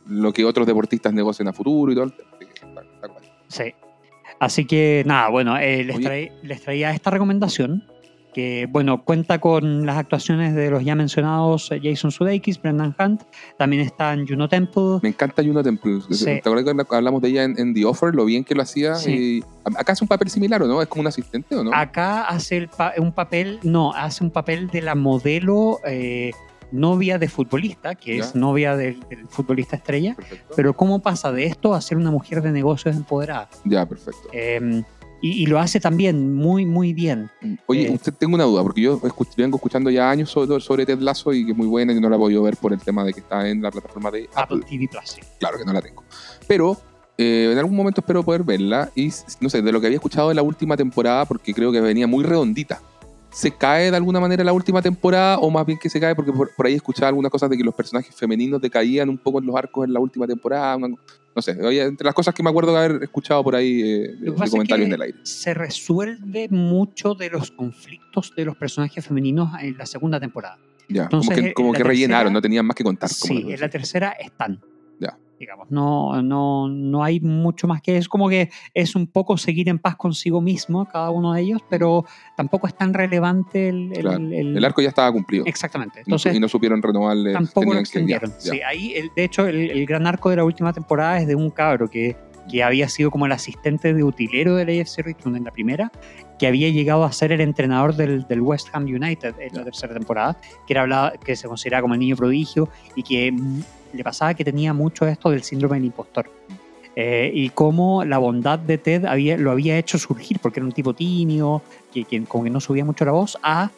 [0.09, 2.05] lo que otros deportistas negocian a futuro y todo.
[2.05, 2.31] el tema.
[2.83, 3.09] Que
[3.49, 3.75] sí.
[4.41, 6.05] Así que nada, bueno, eh, les, Oye.
[6.07, 7.85] traí- les traía esta recomendación
[8.35, 13.23] que, bueno, cuenta con las actuaciones de los ya mencionados eh, Jason Sudeikis, Brendan Hunt,
[13.57, 16.01] también están Juno Temple, Me encanta Juno Temple.
[16.11, 16.25] Sí.
[16.27, 18.15] ¿Te acuerdas cuando hablamos de ella en, en The Offer?
[18.15, 18.97] Lo bien que lo hacía.
[18.97, 19.39] Sí.
[19.41, 19.45] Y-
[19.79, 20.83] acá hace un papel similar, ¿o no?
[20.83, 21.73] Es como un asistente, ¿o no?
[21.73, 26.33] Acá hace el pa- un papel, no, hace un papel de la modelo eh,
[26.73, 30.55] novia de futbolista, que es novia del, del futbolista estrella, Perfecto.
[30.57, 33.49] pero cómo pasa de esto a ser una mujer de negocios empoderada.
[33.65, 34.29] ya, perfecto.
[34.33, 34.83] Eh,
[35.23, 37.31] y, y lo hace también muy, muy bien.
[37.67, 40.85] Oye, eh, usted tengo una duda, porque yo escu- vengo escuchando ya años sobre, sobre
[40.85, 42.81] Ted Lasso y que es muy buena y no la he podido ver por el
[42.81, 44.61] tema de que está en la plataforma de Apple Apple.
[44.69, 45.17] TV Plus.
[45.41, 46.05] Claro que no la tengo.
[46.47, 46.77] Pero
[47.17, 50.29] eh, en algún momento espero poder verla y, no sé, de lo que había escuchado
[50.29, 52.83] de la última temporada, porque creo que venía muy redondita.
[53.37, 56.15] ¿Se cae de alguna manera la última temporada o más bien que se cae?
[56.15, 59.41] Porque por, por ahí escuchaba algunas cosas de que los personajes femeninos decaían un poco
[59.41, 60.75] en los arcos en la última temporada.
[60.77, 61.51] una- no sé,
[61.83, 63.85] entre las cosas que me acuerdo de haber escuchado por ahí eh,
[64.19, 65.19] de, de comentarios en el aire.
[65.23, 70.59] Se resuelve mucho de los conflictos de los personajes femeninos en la segunda temporada.
[70.89, 73.11] Ya, entonces, como que, como que rellenaron, tercera- no tenían más que contar.
[73.11, 74.61] Sí, en la tercera están.
[75.39, 79.69] Digamos, no, no, no hay mucho más que es como que es un poco seguir
[79.69, 84.01] en paz consigo mismo cada uno de ellos, pero tampoco es tan relevante el, el-
[84.01, 84.17] Claro.
[84.17, 85.45] el- El arco ya estaba cumplido.
[85.47, 85.99] Exactamente.
[86.07, 87.33] Y no su- Entonces, y no supieron renovarle.
[87.35, 88.31] tampoco lo tenían que- ya, extendieron.
[88.31, 88.53] ya.
[88.53, 91.51] Sí, ahí, el- de hecho, el, gran arco de la última temporada es de un
[91.51, 92.17] cabro que,
[92.51, 95.93] que había sido como el asistente de utilero del AFC Richmond en la primera,
[96.39, 99.93] que había llegado a ser el entrenador del, del West Ham United en la tercera
[99.95, 103.35] temporada, que, era hablado, que se consideraba como el niño prodigio y que
[103.93, 106.31] le pasaba que tenía mucho esto del síndrome del impostor.
[106.99, 110.73] Eh, y cómo la bondad de Ted había, lo había hecho surgir, porque era un
[110.73, 113.71] tipo tímido, que, que como que no subía mucho la voz, a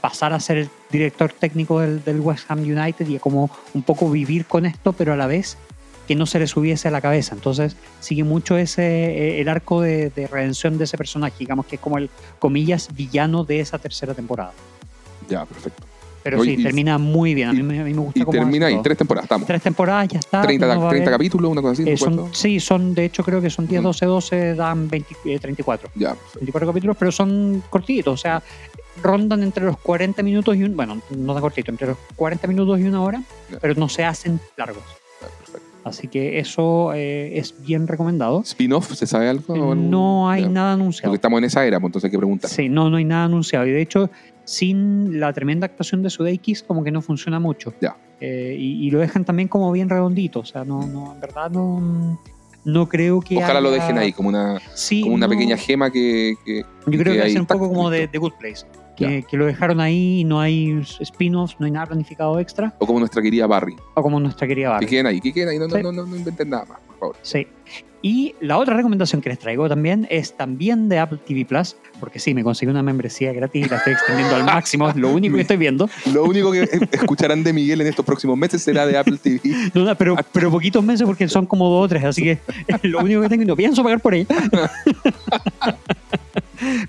[0.00, 4.10] pasar a ser el director técnico del, West Ham United y a como un poco
[4.10, 5.56] vivir con esto, pero a la vez
[6.08, 7.34] que no se le subiese a la cabeza.
[7.34, 11.76] Entonces sigue mucho ese eh, el arco de, de redención de ese personaje, digamos que
[11.76, 14.52] es como el comillas villano de esa tercera temporada.
[15.28, 15.91] Ya, perfecto.
[16.22, 17.48] Pero Oye, sí, y- termina muy bien.
[17.48, 19.46] A mí, y- me- a mí me gusta Y cómo termina ahí, tres temporadas, estamos.
[19.46, 20.42] Tres temporadas ya está.
[20.42, 21.82] 30, uno va a 30 ver- capítulos, una cosa así.
[21.82, 23.88] eh, ¿no son, sí, son, de hecho creo que son 10, Ujú.
[23.88, 25.90] 12, 12, dan 20, eh, 34.
[25.96, 26.38] Ya, perfecto.
[26.40, 28.42] 24 capítulos, pero son cortitos, o sea,
[29.02, 32.78] rondan entre los 40 minutos y un, bueno, no tan cortito, entre los 40 minutos
[32.78, 33.58] y una hora, Ya.
[33.60, 34.82] pero no se hacen largos.
[35.20, 35.68] ya, perfecto.
[35.84, 38.42] Así que eso eh, es bien recomendado.
[38.42, 38.92] ¿Spin-off?
[38.94, 39.52] ¿Se sabe algo?
[39.54, 39.74] algo?
[39.74, 40.48] No hay Ya.
[40.48, 41.14] nada Porque anunciado.
[41.16, 42.48] estamos en esa era, pues entonces hay que preguntar.
[42.48, 43.66] Sí, no, no hay nada anunciado.
[43.66, 44.08] Y de hecho,
[44.44, 47.72] sin la tremenda actuación de Sudeikis, como que no funciona mucho.
[47.80, 47.96] Ya.
[48.20, 50.40] Eh, y, y lo dejan también como bien redondito.
[50.40, 52.20] O sea, no, no en verdad no,
[52.64, 53.36] no creo que.
[53.36, 55.30] Ojalá lo dejen ahí, como una, Sí, como una no.
[55.30, 56.34] pequeña gema que.
[56.44, 58.66] que- Yo creo que que va a ser un poco como de Good Place.
[58.94, 62.72] Que, que lo dejaron ahí y no hay spin-offs, no hay nada planificado extra.
[62.78, 63.74] o como nuestra querida Barry.
[63.94, 64.86] O como nuestra querida Que Barbie.
[64.86, 65.58] queden ahí, que queden ahí.
[65.58, 65.82] No, no, Sí.
[65.82, 67.16] no, no, no inventen nada más, por favor.
[67.22, 67.46] Sí.
[68.02, 72.18] Y la otra recomendación que les traigo también es también de Apple TV Plus, porque
[72.18, 75.36] sí, me conseguí una membresía gratis y la estoy extendiendo al máximo, es lo único
[75.36, 75.88] que estoy viendo.
[76.12, 79.40] Lo único que escucharán de Miguel en estos próximos meses será de Apple TV.
[79.72, 82.84] No, no, pero, pero poquitos meses porque son como dos o tres, así que es
[82.84, 84.26] lo único que tengo y no pienso pagar por ella.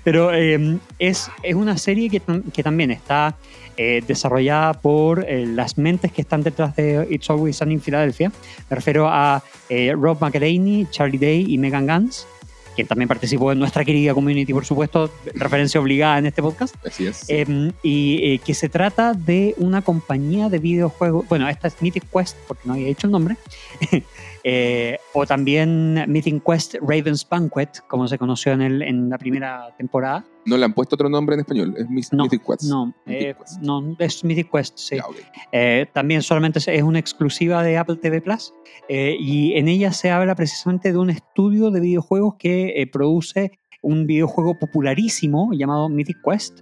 [0.02, 2.20] Pero eh, es, es una serie que,
[2.52, 3.36] que también está
[3.76, 8.30] eh, desarrollada por eh, las mentes que están detrás de It's Always Sunny in Philadelphia.
[8.70, 12.26] Me refiero a eh, Rob McElhaney, Charlie Day y Megan Gans,
[12.74, 16.74] quien también participó en nuestra querida community, por supuesto, referencia obligada en este podcast.
[16.86, 17.24] Así es.
[17.28, 21.26] Eh, y eh, que se trata de una compañía de videojuegos.
[21.28, 23.36] Bueno, esta es Mythic Quest, porque no había dicho el nombre.
[24.46, 29.74] Eh, o también Mythic Quest Raven's Banquet, como se conoció en, el, en la primera
[29.78, 30.22] temporada.
[30.44, 31.74] no le han puesto otro nombre en español.
[31.78, 32.62] Es Myth- No, Mythic Quest.
[32.64, 33.62] No, Mythic eh, Quest.
[33.62, 34.98] no, es Mythic Quest, sí.
[35.50, 38.52] Eh, también solamente es- una exclusiva de Apple TV Plus
[38.88, 44.58] y en ella se habla precisamente de un estudio de videojuegos que produce un videojuego
[44.58, 46.60] popularísimo llamado Mythic Quest.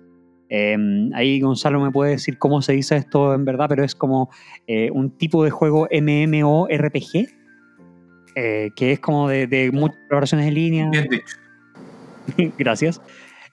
[0.48, 0.76] Eh,
[1.14, 4.28] ahí Gonzalo me puede decir cómo se dice esto en verdad, pero es como
[4.68, 7.41] eh, un tipo de juego MMORPG.
[8.34, 10.90] Eh, que es como de, de muchas colaboraciones en línea.
[10.90, 11.36] Bien dicho.
[12.58, 13.00] Gracias.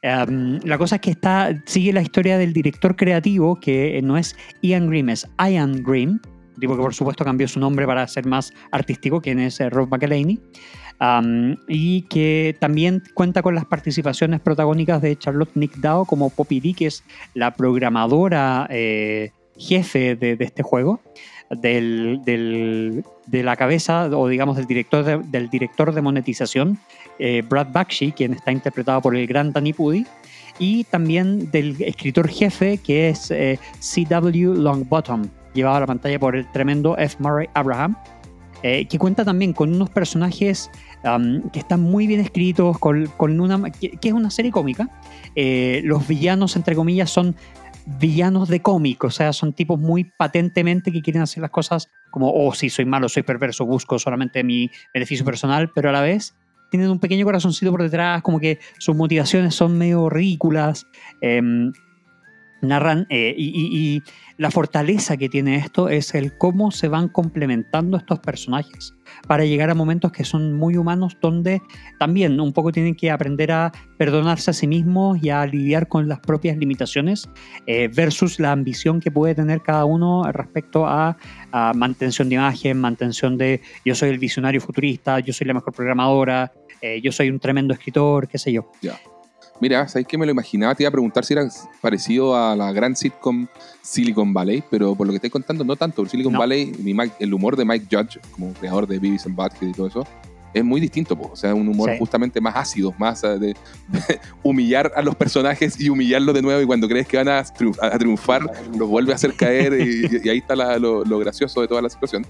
[0.01, 4.17] Um, la cosa es que está, sigue la historia del director creativo, que eh, no
[4.17, 6.19] es Ian Grimm, es Ian Grimm,
[6.59, 9.89] tipo que por supuesto cambió su nombre para ser más artístico, quien es eh, Rob
[9.89, 10.39] McElhaney,
[11.01, 16.61] um, y que también cuenta con las participaciones protagónicas de Charlotte Nick Dow como Poppy
[16.61, 21.01] Dee, que es la programadora eh, jefe de, de este juego,
[21.49, 22.21] del,
[23.25, 26.79] de la cabeza o digamos del director de, del director de monetización,
[27.17, 30.05] eh, Brad Bakshi, quien está interpretado por el gran Danny Pudi,
[30.57, 34.55] y también del escritor jefe que es eh, C.W.
[34.55, 37.17] Longbottom, llevado a la pantalla por el tremendo F.
[37.19, 37.95] Murray Abraham,
[38.61, 40.69] eh, que cuenta también con unos personajes
[41.05, 44.89] um, que están muy bien escritos, con, con una, que, es una serie cómica.
[45.35, 47.35] Los villanos, entre comillas, son
[47.97, 52.31] villanos de cómic, o sea, son tipos muy patentemente que quieren hacer las cosas como,
[52.31, 56.35] oh, sí, soy malo, soy perverso, busco solamente mi beneficio personal, pero a la vez
[56.69, 60.85] tienen un pequeño corazoncito por detrás, como que sus motivaciones son medio ridículas.
[61.21, 61.71] em,
[62.61, 64.03] narran eh, y,
[64.39, 68.95] la fortaleza que tiene esto es el cómo se van complementando estos personajes
[69.27, 71.61] para llegar a momentos que son muy humanos donde
[71.99, 76.07] también un poco tienen que aprender a perdonarse a sí mismos y a lidiar con
[76.07, 77.29] las propias limitaciones
[77.65, 81.17] eh, versus la ambición que puede tener cada uno respecto a,
[81.75, 86.53] mantención de imagen, mantención de yo soy el visionario futurista, yo soy la mejor programadora,
[86.81, 88.71] eh, yo soy un tremendo escritor, qué sé yo.
[89.61, 90.73] Mira, ¿sabéis que me lo imaginaba?
[90.73, 91.47] Te iba a preguntar si era
[91.81, 93.47] parecido a la gran sitcom
[93.81, 96.05] Silicon Valley, pero por lo que estoy contando, no tanto.
[96.05, 96.39] Silicon No.
[96.39, 96.71] Valley,
[97.19, 100.07] el humor de Mike Judge, como creador de Beavis and Butthead y todo eso,
[100.53, 101.15] es muy distinto.
[101.17, 101.29] po.
[101.31, 101.97] O sea, un humor Sí.
[101.99, 103.55] justamente más ácido, más eh, de,
[104.43, 106.61] humillar a los personajes y humillarlos de nuevo.
[106.61, 108.41] Y cuando crees que van a, triunf- a triunfar,
[108.77, 109.73] los vuelve a hacer caer.
[109.79, 112.25] Y, y ahí está la- lo, lo gracioso de toda la situación.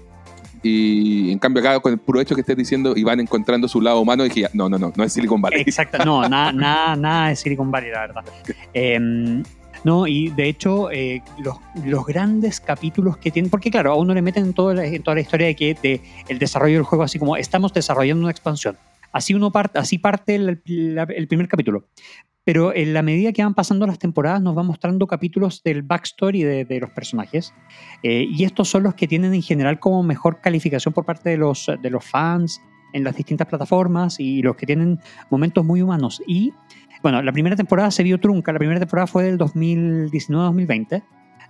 [0.62, 3.80] Y en cambio, acá con el puro hecho que estés diciendo y van encontrando su
[3.80, 5.62] lado humano, dije, no, no, no, no es Silicon Valley.
[5.62, 8.24] Exacto, no, nada, nada, nada de Silicon Valley, la verdad.
[8.74, 9.42] Em,
[9.84, 14.12] no, y de hecho, eh, los, los grandes capítulos que tienen, porque claro, a uno
[14.12, 16.82] le meten en, todo la- en toda la historia de que de el desarrollo del
[16.84, 18.76] juego, así como estamos desarrollando una expansión.
[19.12, 21.86] Así uno parte, así parte el, el primer capítulo.
[22.44, 26.42] Pero en la medida que van pasando las temporadas, nos va mostrando capítulos del backstory
[26.42, 27.52] de, de los personajes.
[28.02, 31.36] Eh, y estos son los que tienen en general como mejor calificación por parte de
[31.36, 32.60] los, de los fans
[32.92, 34.98] en las distintas plataformas y los que tienen
[35.30, 36.22] momentos muy humanos.
[36.26, 36.52] Y
[37.02, 41.02] bueno, la primera temporada se vio trunca, la primera temporada fue del 2019-2020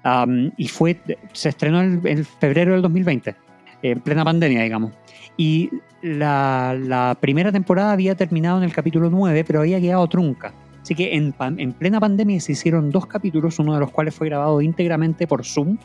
[0.04, 1.00] um, y fue,
[1.32, 3.34] se estrenó en febrero del 2020,
[3.82, 4.92] en plena pandemia, digamos.
[5.36, 5.70] Y
[6.02, 10.52] la, la primera temporada había terminado en el capítulo 9, pero había quedado trunca.
[10.82, 11.32] Así que en,
[11.72, 15.76] plena pandemia se hicieron dos capítulos, uno de los cuales fue grabado íntegramente por Zoom,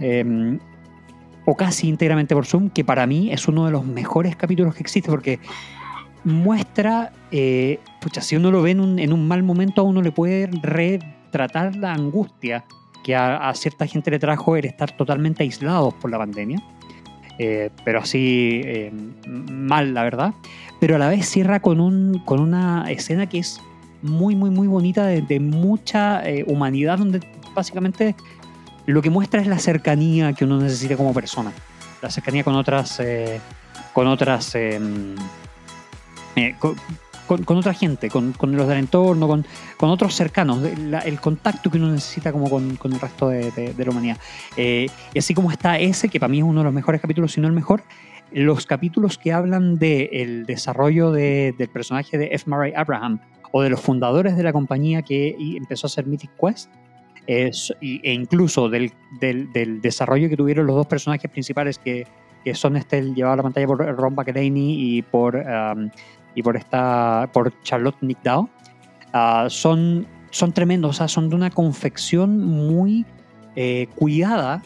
[0.00, 0.58] eh,
[1.46, 4.82] o casi íntegramente por Zoom, que para mí es uno de los mejores capítulos que
[4.82, 5.40] existe porque
[6.22, 10.00] muestra, eh, pucha, si uno lo ve en un, en un mal momento, a uno
[10.00, 12.64] le puede retratar la angustia
[13.02, 16.62] que a, a cierta gente le trajo el estar totalmente aislados por la pandemia.
[17.38, 18.92] Eh, pero así eh,
[19.26, 20.32] m- mal, la verdad.
[20.80, 23.60] Pero a la vez cierra con, un, con una escena que es
[24.04, 27.20] muy, muy, muy bonita, de, mucha eh, humanidad, donde
[27.54, 28.14] básicamente
[28.86, 31.52] lo que muestra es la cercanía que uno necesita como persona.
[32.02, 33.00] La cercanía con otras.
[33.00, 33.40] eh,
[33.94, 34.54] con otras.
[34.56, 34.78] eh,
[36.36, 39.46] eh, con, con- otra gente, con, los del entorno, con,
[39.78, 44.18] con otros cercanos, el contacto que uno necesita como con, el resto de, la humanidad.
[44.58, 47.32] Eh, y así como está ese, que para mí es uno de los mejores capítulos,
[47.32, 47.82] si no el mejor,
[48.32, 52.50] los capítulos que hablan del desarrollo de- del personaje de F.
[52.50, 53.20] Murray Abraham
[53.56, 56.68] o de los fundadores de la compañía que empezó a hacer Mythic Quest,
[57.28, 57.52] e
[58.02, 58.92] incluso del,
[59.80, 62.04] desarrollo que tuvieron los dos personajes principales que,
[62.44, 65.40] que son este llevado a la pantalla por Ron McElhaney y por
[66.34, 68.48] y por esta por Charlotte Nickdow
[69.12, 73.06] ah, son son tremendos, o sea, son de una confección muy
[73.54, 74.64] eh, cuidada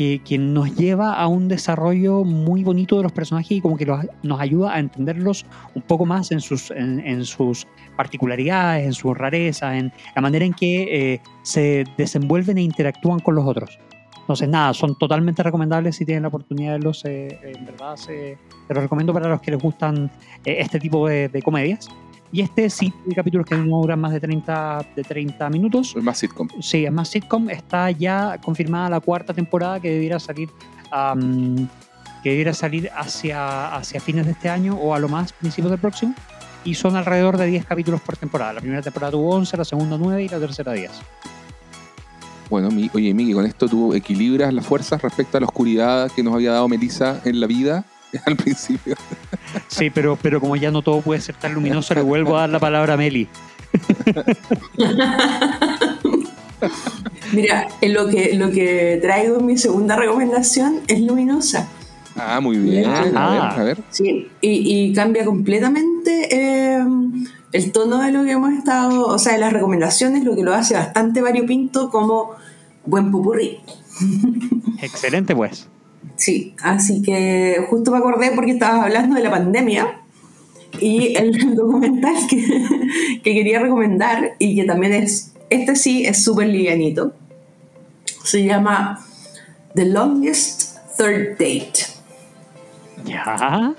[0.00, 3.84] que, que nos lleva a un desarrollo muy bonito de los personajes y como que
[3.84, 7.66] los- nos ayuda a entenderlos un poco más en sus, en, en sus
[7.98, 13.34] particularidades, en sus rarezas, en la manera en que eh, se desenvuelven e interactúan con
[13.34, 13.78] los otros.
[14.20, 17.04] Entonces, nada, son totalmente recomendables si tienen la oportunidad de verlos.
[17.04, 20.10] eh, en verdad, se, se los recomiendo para los que les gustan
[20.46, 21.88] eh, este tipo de, de comedias.
[22.32, 25.94] Y este sí, el capítulo que no duran más de 30, de 30 minutos.
[25.96, 26.48] Es más sitcom.
[26.60, 27.50] Sí, es más sitcom.
[27.50, 30.48] Está ya confirmada la cuarta temporada que debiera salir
[32.22, 35.80] que debiera salir hacia, hacia fines de este año o a lo más principios del
[35.80, 36.14] próximo.
[36.64, 38.52] Y son alrededor de 10 capítulos por temporada.
[38.52, 40.90] La primera temporada tuvo 11, la segunda 9 y la tercera 10.
[42.50, 46.22] Bueno, mi- oye, Miki, con esto tú equilibras las fuerzas respecto a la oscuridad que
[46.22, 47.84] nos había dado Melissa en la vida
[48.26, 48.94] al principio.
[49.68, 52.50] Sí, pero, pero como ya no todo puede ser tan luminoso, le vuelvo a dar
[52.50, 53.28] la palabra a Meli.
[57.32, 61.68] Mira, lo que, lo que traigo en mi segunda recomendación es luminosa.
[62.16, 62.86] Ah, muy bien.
[62.90, 63.54] A ver, Ah.
[63.56, 63.78] a ver.
[63.90, 66.28] Sí, y, y cambia completamente
[66.76, 66.84] eh,
[67.52, 70.52] el tono de lo que hemos estado, o sea, de las recomendaciones, lo que lo
[70.52, 72.32] hace bastante variopinto como
[72.84, 73.58] buen pupurrí.
[74.82, 75.68] Excelente, pues.
[76.20, 80.02] Sí, así que justo me acordé porque estabas hablando de la pandemia
[80.78, 86.48] y el documental que, que quería recomendar y que también es, este sí es súper
[86.48, 87.14] livianito,
[88.22, 89.02] se llama
[89.74, 91.86] The Longest Third Date.
[93.06, 93.74] Ya.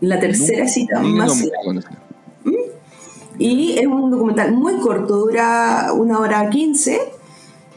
[0.00, 1.92] La tercera cita más conozco.
[3.38, 6.98] Y es un documental muy corto, dura una hora quince.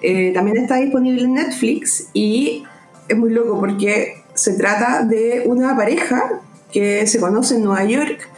[0.02, 2.64] Eh, también está disponible en Netflix y
[3.10, 6.42] es muy loco porque se trata de una pareja
[6.72, 8.30] que se conoce en Nueva York.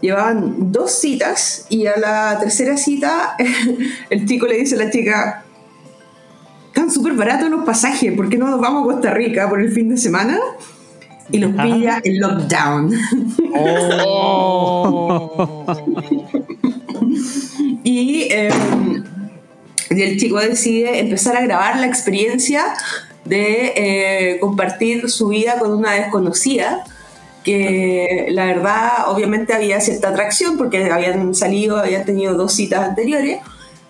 [0.00, 3.36] Llevaban dos citas y a la tercera cita
[4.10, 5.44] el chico le dice a la chica,
[6.68, 9.70] están súper baratos los pasajes, ¿por qué no nos vamos a Costa Rica por el
[9.70, 10.38] fin de semana?
[11.30, 11.62] Y los Ah.
[11.62, 12.92] pilla el lockdown.
[13.56, 15.66] Oh.
[17.82, 18.50] Y, eh,
[19.90, 22.62] y el chico decide empezar a grabar la experiencia
[23.24, 26.84] de eh, compartir su vida con una desconocida,
[27.44, 33.38] que la verdad obviamente había cierta atracción porque habían salido, habían tenido dos citas anteriores,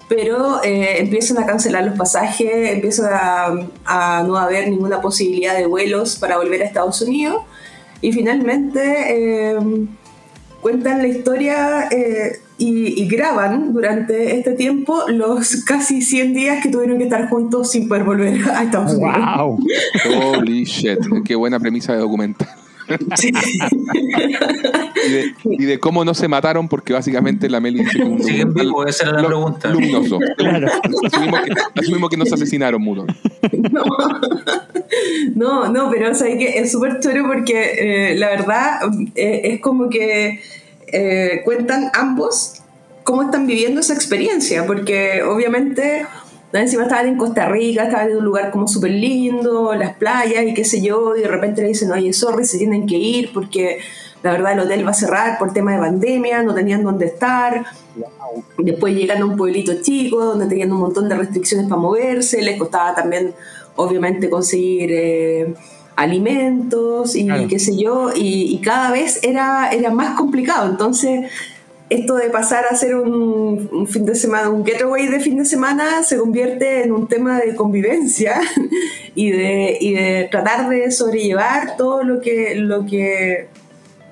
[0.08, 5.66] pero eh, empiezan a cancelar los pasajes, empiezan a, a no haber ninguna posibilidad de
[5.66, 7.42] vuelos para volver a Estados Unidos
[8.00, 8.80] y finalmente...
[9.08, 9.58] eh,
[10.60, 11.88] cuentan la historia
[12.60, 17.70] y, y graban durante este tiempo los casi 100 días que tuvieron que estar juntos
[17.72, 19.16] sin poder volver a Estados Unidos.
[19.16, 19.58] Wow.
[20.36, 20.98] Holy shit.
[21.24, 22.48] Qué buena premisa de documental.
[23.16, 23.30] Sí.
[25.02, 28.22] Y de, y de cómo no se mataron, porque básicamente la Meli dice que un
[28.22, 29.70] Siguen documental vivos, esa era la lu- pregunta.
[29.70, 30.18] Luminoso.
[30.36, 30.68] Claro.
[31.06, 33.06] Asumimos que, asumimos que no se asesinaron, Muro.
[35.34, 38.80] No, no, pero o sea, que es súper choro porque eh, la verdad
[39.14, 40.40] eh, es como que
[40.92, 42.62] eh, cuentan ambos
[43.04, 46.06] cómo están viviendo esa experiencia, porque obviamente
[46.52, 50.54] encima estaban en Costa Rica, estaban en un lugar como súper lindo, las playas y
[50.54, 53.78] qué sé yo, y de repente le dicen, oye, sorry, se tienen que ir porque
[54.22, 57.64] la verdad el hotel va a cerrar por tema de pandemia, no tenían dónde estar.
[58.58, 62.58] Después llegan a un pueblito chico donde tenían un montón de restricciones para moverse, les
[62.58, 63.32] costaba también
[63.76, 65.54] obviamente conseguir eh,
[66.00, 67.48] alimentos y Claro.
[67.48, 70.68] qué sé yo, y, y cada vez era, era más complicado.
[70.70, 71.30] Entonces,
[71.90, 75.44] esto de pasar a hacer un, un fin de semana, un getaway de fin de
[75.44, 78.40] semana, se convierte en un tema de convivencia
[79.14, 83.48] y de, y de tratar de sobrellevar todo lo que, lo que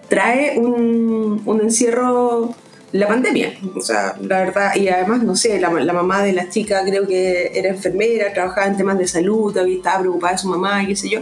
[0.09, 2.55] trae un, un encierro
[2.91, 3.53] la pandemia.
[3.77, 7.07] O sea, la verdad, y además, no sé, la, la mamá de la chica creo
[7.07, 10.97] que era enfermera, trabajaba en temas de salud, estaba preocupada de su mamá y qué
[10.97, 11.21] sé yo.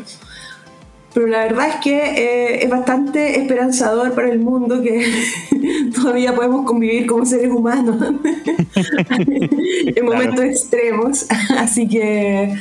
[1.17, 5.11] Pero la verdad es que eh, es bastante esperanzador para el mundo que
[5.95, 7.97] todavía podemos convivir como seres humanos
[9.27, 11.27] en momentos extremos.
[11.57, 12.55] Así que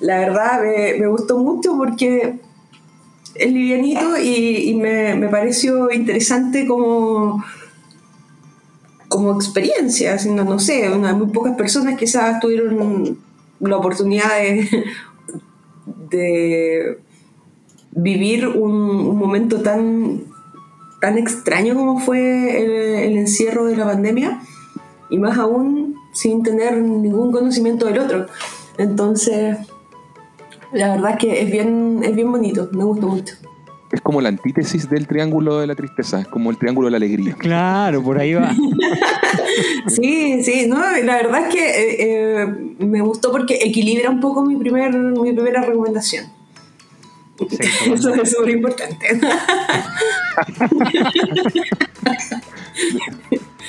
[0.00, 2.38] la verdad me, me gustó mucho porque
[3.34, 7.44] es livianito y, y me, me pareció interesante como,
[9.08, 10.16] como experiencia.
[10.28, 13.18] No, no sé, una- muy pocas personas quizás tuvieron
[13.60, 14.84] la oportunidad de,
[16.10, 16.98] de
[17.92, 20.22] vivir un, un momento tan,
[21.00, 22.70] tan extraño como fue el,
[23.10, 24.40] el encierro de la pandemia
[25.10, 28.26] y más aún sin tener ningún conocimiento del otro.
[28.78, 29.58] Entonces,
[30.72, 33.34] la verdad es que es bien, es bien bonito, me gustó mucho.
[33.90, 36.96] Es como la antítesis del triángulo de la tristeza, es como el triángulo de la
[36.98, 37.34] alegría.
[37.38, 38.54] Claro, por ahí va.
[39.88, 42.46] Sí, sí, no, la verdad es que eh, eh,
[42.78, 46.26] me gustó porque equilibra un poco mi, primer, mi primera recomendación.
[47.38, 47.56] Sí,
[47.94, 49.20] Eso es súper importante.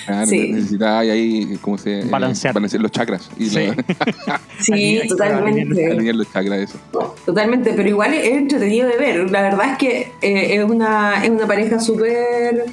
[0.06, 0.52] Claro, Sí.
[0.52, 2.54] necesitaba ahí, ¿cómo se Balancear.
[2.54, 3.30] balancear los chakras.
[3.38, 3.68] Y Sí.
[3.68, 3.74] lo-
[4.60, 5.86] Sí, Alinear- totalmente.
[5.92, 6.80] alinear los chakras, eso.
[7.26, 9.30] Totalmente, pero igual es entretenido de ver.
[9.32, 12.66] La verdad es que eh, es, una, es una pareja súper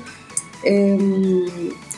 [0.62, 1.44] eh,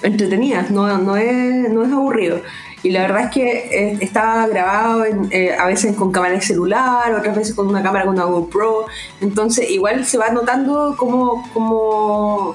[0.03, 2.41] entretenida, no, no, es, no es aburrido.
[2.83, 3.49] Y la verdad es que
[3.91, 7.83] eh, está grabado en, eh, a veces con cámara de celular, otras veces con una
[7.83, 8.87] cámara con una GoPro.
[9.21, 12.55] Entonces igual se va notando como, como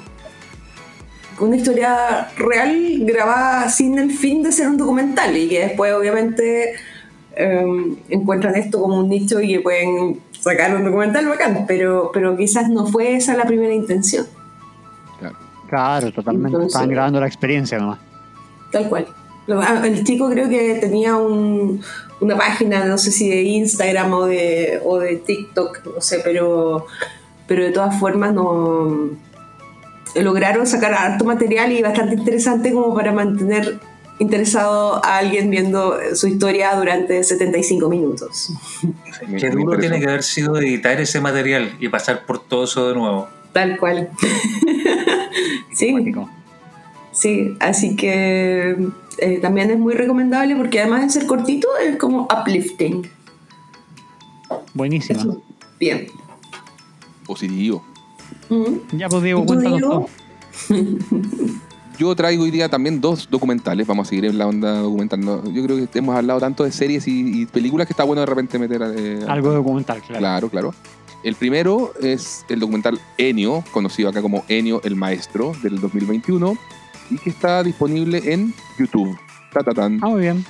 [1.40, 6.76] una historia real grabada sin el fin de ser un documental y que después obviamente
[7.36, 7.66] eh,
[8.10, 12.70] encuentran esto como un nicho y que pueden sacar un documental bacán, pero, pero quizás
[12.70, 14.26] no fue esa la primera intención,
[15.20, 15.36] Claro.
[15.70, 16.48] Claro, totalmente.
[16.50, 18.00] Entonces- Estaban grabando la experiencia nomás.
[18.72, 19.08] tal cual.
[19.48, 21.82] El chico creo que tenía un-
[22.22, 26.86] una página, no sé si de Instagram o de, o de TikTok, no sé, pero,
[27.48, 29.10] pero de todas formas no
[30.16, 33.80] lograron sacar harto material y bastante interesante como para mantener
[34.20, 38.52] interesado a alguien viendo su historia durante 75 minutos.
[39.40, 42.96] Qué duro tiene que haber sido editar ese material y pasar por todo eso de
[42.96, 43.28] nuevo.
[43.52, 44.10] Tal cual.
[45.74, 45.94] sí,
[47.12, 48.78] sí, así que
[49.20, 53.08] eh, también es muy recomendable porque además de ser cortito es como uplifting.
[54.74, 55.20] Buenísima.
[55.20, 55.44] Eso,
[55.80, 56.08] Bien.
[57.26, 57.84] Positivo.
[58.50, 58.98] Mm.
[58.98, 60.08] Ya pues Diego, ¿Y tú, cuéntanos todo.
[62.00, 63.86] Yo traigo hoy día también dos documentales.
[63.86, 65.20] Vamos a seguir en la onda documental.
[65.20, 65.44] ¿no?
[65.52, 68.26] Yo creo que hemos hablado tanto de series y, y películas que está bueno de
[68.26, 70.20] repente meter eh, Algo documental, claro.
[70.20, 70.74] Claro, claro.
[71.24, 76.58] El primero es el documental Enio, conocido acá como Enio el Maestro, del 2021,
[77.10, 79.18] y que está disponible en YouTube.
[79.52, 80.00] Tatatán.
[80.02, 80.44] Ah, muy bien.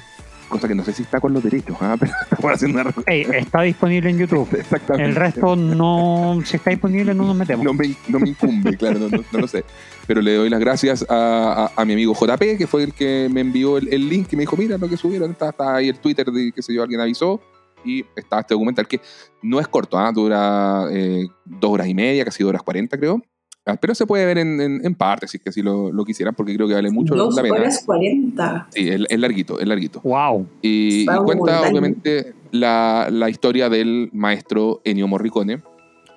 [0.50, 1.96] Cosa que no sé si está con los derechos, ¿ah?
[2.00, 2.94] pero estamos haciendo una...
[3.08, 4.48] Ey, está disponible en YouTube.
[4.60, 5.10] Exactamente.
[5.10, 7.66] El resto no, si está disponible no nos metemos.
[7.66, 9.64] no me, no me incumbe, claro, no, no- no lo sé.
[10.06, 13.30] Pero le doy las gracias a, a- a mi amigo JP, que fue el que
[13.32, 15.90] me envió el, el link y me dijo, mira lo que subieron, está, está ahí
[15.90, 17.42] el Twitter de qué sé yo, alguien avisó.
[17.86, 19.02] Y está este documental que
[19.42, 20.10] no es corto, ¿ah?
[20.14, 23.22] dura eh, dos horas y media, casi dos horas cuarenta creo.
[23.66, 26.04] Ah, Pero se puede ver en, en, en partes, si es que así lo, lo
[26.04, 27.56] quisieran, porque creo que vale mucho Dos la pena.
[27.56, 28.68] horas 40.
[28.72, 30.02] Sí, es, es larguito, es larguito.
[30.02, 30.46] Wow.
[30.62, 35.62] Y, y cuenta, obviamente, la, la historia del maestro Ennio Morricone,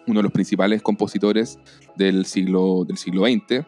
[0.09, 1.59] uno de los principales compositores
[1.97, 3.65] del siglo, del siglo XX,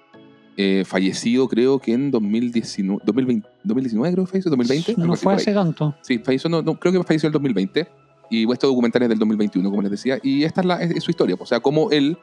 [0.56, 4.90] eh, fallecido creo que en 2019, 2020, 2019 creo que falleció, 2020.
[4.92, 5.94] algo No fue hace tanto.
[6.02, 7.86] Sí, falleció, no, no, creo que falleció en el 2020.
[8.30, 10.18] Y este documental es del 2021, como les decía.
[10.20, 11.36] Y esta es, la, es, es su historia.
[11.38, 12.18] O sea, cómo él.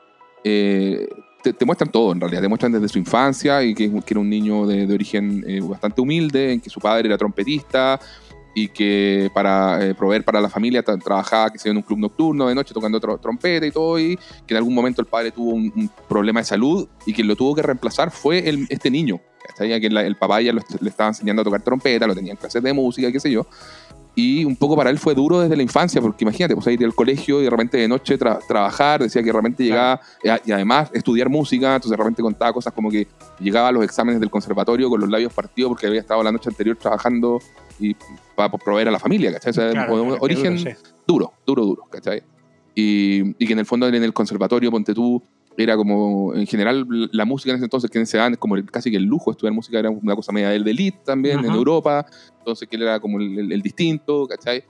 [0.48, 1.08] Eh,
[1.42, 2.42] te, muestran todo, en realidad.
[2.42, 6.54] Te muestran desde su infancia y que, era un niño de, origen eh, bastante humilde,
[6.54, 8.00] en que su padre era trompetista
[8.54, 12.48] y que para eh, proveer para la familia tra- trabajaba que en un club nocturno
[12.48, 14.00] de noche tocando tro- trompeta y todo.
[14.00, 17.36] Y que en algún momento el padre tuvo un, problema de salud y quien lo
[17.36, 19.20] tuvo que reemplazar fue el- este niño.
[19.58, 22.38] Que la- el papá ya lo- le estaba enseñando a tocar trompeta, lo tenía en
[22.38, 23.46] clases de música, qué sé yo.
[24.18, 26.96] Y un poco para él fue duro desde la infancia, porque imagínate, pues ir al
[26.96, 30.52] colegio y de repente de noche tra- trabajar, decía que de repente llegaba, eh, y
[30.54, 33.08] además estudiar música, entonces de repente contaba cosas como que
[33.42, 36.50] llegaba a los exámenes del conservatorio con los labios partidos porque había estado la noche
[36.50, 37.40] anterior trabajando
[37.78, 37.94] y
[38.36, 39.52] para proveer a la familia, ¿cachai?
[39.52, 40.78] O sea, Claro, un origen duro, sí.
[41.06, 42.24] duro, duro, duro, ¿cachai?
[42.74, 45.22] Y, y que en el fondo en el conservatorio, ponte tú,
[45.58, 48.66] era como, en general, la música en ese entonces, que se dan es como el-
[48.70, 51.46] casi que el lujo, estudiar música era una cosa media del de elite también, en
[51.46, 51.56] Ajá.
[51.56, 52.06] Europa,
[52.40, 54.64] entonces que él era como el, el- el distinto, ¿cachai?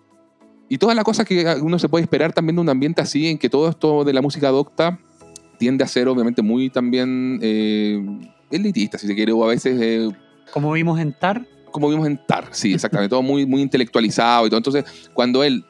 [0.69, 3.37] Y todas las cosas que uno se puede esperar también de un ambiente así, en
[3.37, 4.99] que todo esto de la música docta
[5.59, 8.03] tiende a ser obviamente muy también eh,
[8.51, 9.79] elitista, si se quiere, o a veces...
[9.81, 10.09] eh,
[10.51, 14.49] Como vimos en TAR, como vimos en TAR, sí, exactamente, todo muy, muy intelectualizado y
[14.49, 14.57] todo.
[14.57, 15.63] Entonces, cuando él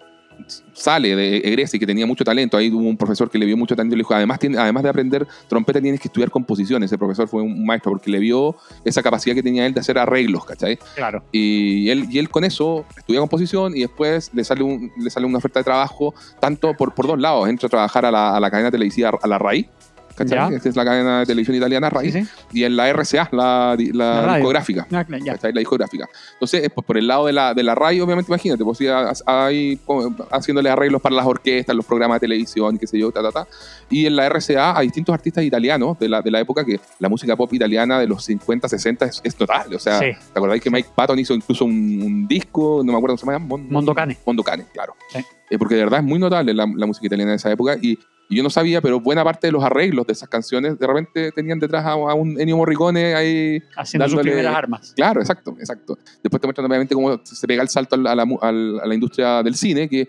[0.73, 3.55] sale de egresa y que tenía mucho talento, ahí hubo un profesor que le vio
[3.57, 6.83] mucho talento y le dijo, además, tiene- además de aprender trompeta tienes que estudiar composición.
[6.83, 9.97] Ese profesor fue un maestro porque le vio esa capacidad que tenía él de hacer
[9.97, 10.77] arreglos, ¿cachai?
[10.95, 11.23] claro.
[11.31, 15.25] Y él, y él con eso estudia composición y después le sale, un- le sale
[15.25, 17.47] una oferta de trabajo tanto por, por dos lados.
[17.49, 19.69] Entra a trabajar a la, a la cadena televisiva, a la RAI,
[20.15, 20.55] ¿cachai?
[20.55, 22.11] Es la cadena de televisión italiana RAI.
[22.11, 22.29] Sí, sí.
[22.53, 24.87] Y en la RCA, la, la, La discográfica.
[24.91, 25.05] Ah.
[25.09, 26.07] La discográfica.
[26.33, 29.11] Entonces, pues, por el lado de la, de la radio, obviamente, imagínate, pues sí, ha-
[29.25, 33.21] ahí como, haciéndole arreglos para las orquestas, los programas de televisión, qué sé yo, ta,
[33.21, 33.47] ta, ta.
[33.89, 37.09] Y en la RCA a distintos artistas italianos de la, de la época que la
[37.09, 39.75] música pop italiana de los 50, 60 es, es notable.
[39.75, 40.05] O sea, Sí.
[40.33, 43.35] ¿te acordáis que Mike Patton hizo incluso un, un disco, no me acuerdo cómo se
[43.35, 43.45] llama?
[43.45, 44.17] Mon- Mondocane.
[44.25, 44.95] Mondocane, claro.
[45.49, 47.99] Eh, porque de verdad es muy notable la, la música italiana de esa época y,
[48.29, 51.31] y yo no sabía, pero buena parte de los arreglos de esas canciones de repente
[51.31, 54.93] tenían detrás a, a un Ennio Morricone ahí Haciendo sus dándole- primeras armas.
[54.95, 55.97] Claro, exacto, exacto.
[56.23, 58.93] Después te muestran obviamente cómo se pega el salto a la, a la a la
[58.95, 60.07] industria del cine, que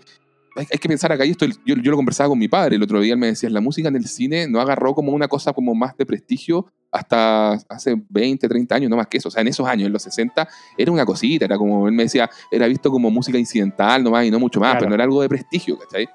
[0.56, 2.82] hay, hay que pensar acá, y esto yo, yo lo conversaba con mi padre el
[2.82, 5.52] otro día, él me decía, la música en el cine no agarró como una cosa
[5.52, 9.28] como más de prestigio hasta hace 20, 30 años, no más que eso.
[9.28, 10.48] O sea, en esos años, en los 60,
[10.78, 14.30] era una cosita, era como, él me decía, era visto como música incidental nomás y
[14.30, 14.78] no mucho más, Claro.
[14.80, 16.08] pero no era algo de prestigio, ¿cachai?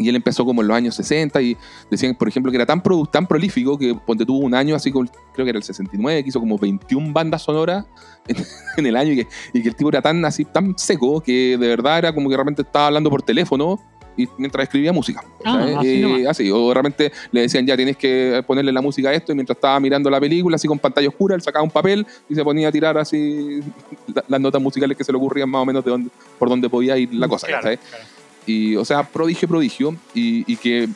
[0.00, 1.56] Y él empezó como en los años 60 y
[1.90, 4.92] decían, por ejemplo, que era tan, produ- tan prolífico que ponte tuvo un año así,
[4.92, 7.84] como, creo que era el 69, que hizo como 21 bandas sonoras
[8.28, 8.36] en,
[8.76, 11.56] en el año y que, y que el tipo era tan así, tan seco que
[11.58, 13.80] de verdad era como que realmente estaba hablando por teléfono
[14.16, 15.22] y mientras escribía música.
[15.44, 19.14] Ah, así Eh, así, o realmente le decían ya tienes que ponerle la música a
[19.14, 22.06] esto y mientras estaba mirando la película así con pantalla oscura, él sacaba un papel
[22.28, 23.60] y se ponía a tirar así
[24.14, 26.68] la- las notas musicales que se le ocurrían más o menos de dónde, por dónde
[26.68, 27.46] podía ir la cosa.
[27.48, 27.78] Claro, ¿sabes?
[27.88, 28.04] claro.
[28.48, 29.94] Y, o sea, prodigio, prodigio.
[30.14, 30.88] Y, y que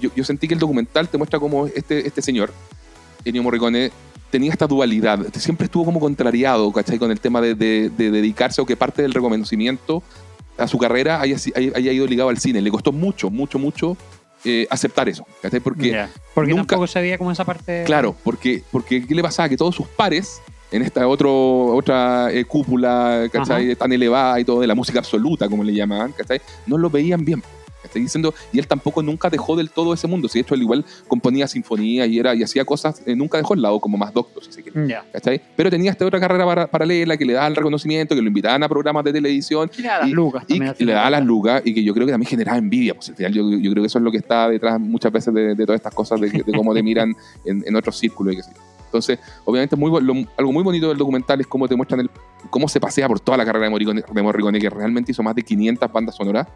[0.00, 2.52] yo, yo sentí que el documental te muestra cómo este, este señor,
[3.24, 3.90] Ennio Morricone,
[4.30, 5.20] tenía esta dualidad.
[5.34, 6.98] Siempre estuvo como contrariado, ¿cachai?
[6.98, 10.02] Con el tema de, de- de dedicarse o que parte del reconocimiento
[10.56, 11.36] a su carrera haya,
[11.74, 12.60] haya, ido ligado al cine.
[12.62, 13.96] Le costó mucho, mucho, mucho
[14.44, 15.60] eh, aceptar eso, ¿cachai?
[15.60, 16.10] Porque, Ya.
[16.34, 17.84] Porque nunca- tampoco se veía como esa parte.
[17.84, 19.48] claro, porque, porque ¿qué le pasaba?
[19.48, 20.40] Que todos sus pares
[20.72, 23.74] en esta otro, otra eh, cúpula, ¿cachai?
[23.76, 26.40] Tan elevada y todo, de la música absoluta, como le llamaban, ¿cachai?
[26.66, 27.42] No lo veían bien.
[27.84, 30.28] Estoy diciendo, y él tampoco nunca dejó del todo ese mundo.
[30.28, 33.54] Si de hecho, él igual componía sinfonía y era y hacía cosas, eh, nunca dejó
[33.54, 34.86] el lado como más doctor, si se quiere.
[34.88, 35.04] Ya.
[35.12, 35.42] ¿cachai?
[35.56, 38.62] Pero tenía esta otra carrera para- paralela que le daba el reconocimiento, que lo invitaban
[38.62, 41.62] a programas de televisión Y le da las lucas y que le daba las lucas
[41.64, 42.94] y que yo creo que también generaba envidia.
[42.94, 45.34] Pues al final yo, yo creo que eso es lo que está detrás muchas veces
[45.34, 47.14] de, de todas estas cosas, de, de cómo te miran
[47.44, 48.60] en, en otros círculos y qué sé yo.
[48.92, 52.10] Entonces, obviamente, muy, lo- algo muy bonito del documental es cómo te muestran el,
[52.50, 55.34] cómo se pasea por toda la carrera de Morricone, de Morricone, que realmente hizo más
[55.34, 56.46] de 500 bandas sonoras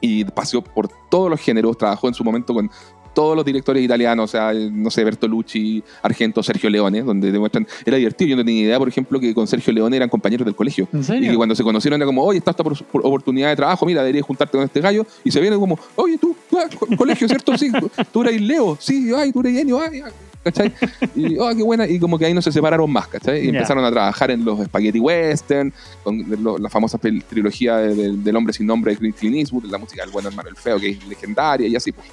[0.00, 2.70] y paseó por todos los géneros, trabajó en su momento con
[3.14, 7.96] todos los directores italianos, o sea, no sé, Bertolucci, Argento, Sergio Leone, donde demuestran, era
[7.96, 10.86] divertido, yo no tenía idea, por ejemplo, que con Sergio Leone eran compañeros del colegio.
[10.92, 11.30] ¿En Y serio?
[11.30, 14.02] que cuando se conocieron era como, oye, está esta por- por oportunidad de trabajo, mira,
[14.02, 15.06] deberías juntarte con este gallo.
[15.24, 17.56] Y se viene como, oye, tú, ah, co- colegio, ¿cierto?
[17.56, 17.72] Sí,
[18.12, 20.12] tú eres Leo, sí, ay, tú eres Enio, ay, ay",
[20.46, 20.72] ¿cachai?
[21.14, 21.86] Y, oh, qué buena.
[21.86, 23.40] Y como que ahí no se separaron más, ¿cachai?
[23.40, 23.58] Y Ya.
[23.58, 25.72] empezaron a trabajar en los spaghetti western,
[26.04, 29.78] con lo- la famosa trilogía de- de- del hombre sin nombre de Clint Eastwood, la
[29.78, 32.06] música del bueno hermano el feo, que es legendaria y así, pues.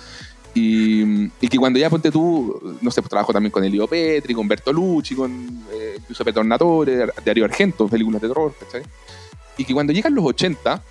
[0.55, 1.01] Y,
[1.41, 4.47] y que cuando ya ponte tú, no sé, pues trabajo también con Elio Petri, con
[4.47, 5.31] Bertolucci, con
[5.73, 8.83] eh, Giuseppe Tornatore, Dario Argento, películas de terror, ¿cachai?
[9.57, 10.81] Y que cuando llegan los 80,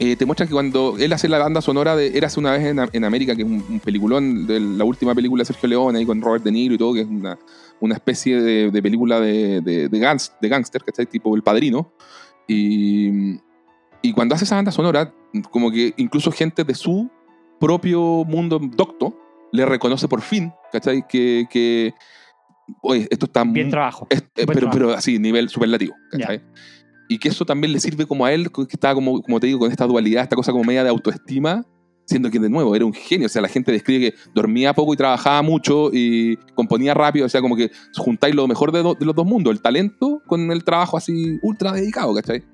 [0.00, 2.80] eh, te muestran que cuando él hace la banda sonora de Érase una vez en,
[2.92, 6.06] en América, que es un, un peliculón, de la última película de Sergio Leone, ahí
[6.06, 7.38] con Robert De Niro y todo, que es una,
[7.80, 11.06] una especie de, de película de, de, de, gans- de gángster, ¿cachai?
[11.06, 11.92] Tipo El Padrino.
[12.48, 13.36] Y,
[14.02, 15.12] y cuando hace esa banda sonora,
[15.50, 17.08] como que incluso gente de su
[17.60, 19.16] propio mundo docto
[19.52, 21.06] le reconoce por fin, ¿cachai?
[21.06, 21.92] Que, que
[22.82, 24.06] oye, esto está Bien trabajo.
[24.10, 24.78] es- eh, pero, trabajo.
[24.78, 25.94] pero así, nivel superlativo.
[26.10, 26.40] ¿cachai?
[27.12, 29.58] Y que eso también le sirve como a él, que estaba como, como te digo,
[29.58, 31.66] con esta dualidad, esta cosa como media de autoestima,
[32.06, 33.26] siendo que de nuevo era un genio.
[33.26, 37.26] O sea, la gente describe que dormía poco y trabajaba mucho y componía rápido.
[37.26, 40.22] O sea, como que juntáis lo mejor de, do- de los dos mundos, el talento
[40.28, 42.44] con el trabajo así ultra dedicado, ¿cachai?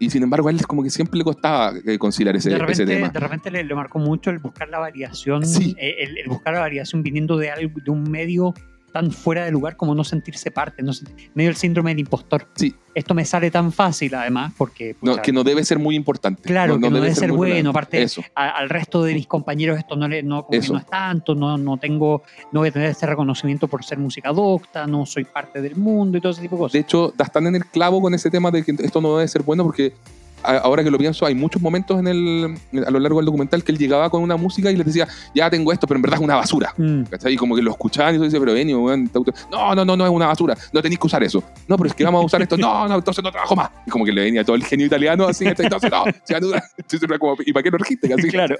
[0.00, 2.56] Y sin embargo, a él es como que siempre le costaba eh, conciliar ese, de
[2.56, 3.08] ese repente, tema.
[3.10, 5.76] de repente le, le marcó mucho el buscar la variación, Sí.
[5.78, 8.52] eh, el, el buscar la variación viniendo de algo, de un medio
[8.92, 12.48] tan fuera de lugar como no sentirse parte, no sentir- medio el síndrome del impostor.
[12.56, 12.74] Sí.
[12.94, 16.42] Esto me sale tan fácil, además, porque No, que no debe ser muy importante.
[16.42, 20.06] Claro, que no debe ser bueno, aparte- a- al resto de mis compañeros esto no
[20.08, 22.22] le no, no es tanto, no, no tengo,
[22.52, 26.18] no voy a tener este reconocimiento por ser música docta, no soy parte del mundo
[26.18, 26.72] y todo ese tipo de cosas.
[26.74, 29.26] De hecho, das tan en el clavo con ese tema de que esto no debe
[29.28, 29.94] ser bueno porque
[30.42, 32.54] ahora que lo pienso, hay muchos momentos en el,
[32.86, 35.50] a lo largo del documental que él llegaba con una música y les decía, ya
[35.50, 36.74] tengo esto, pero en verdad es una basura.
[36.76, 37.02] Mm.
[37.28, 39.10] Y como que lo escuchaban y dice, pero Benio, weón,
[39.50, 41.42] no, no, no, no es una basura, no tenéis que usar eso.
[41.68, 43.70] No, pero es que vamos a usar esto, no, no, entonces no trabajo más.
[43.86, 46.62] Y como que le venía todo el genio italiano así, entonces no, se anuda.
[47.46, 48.12] ¿y para qué lo registe?
[48.12, 48.56] Así, claro.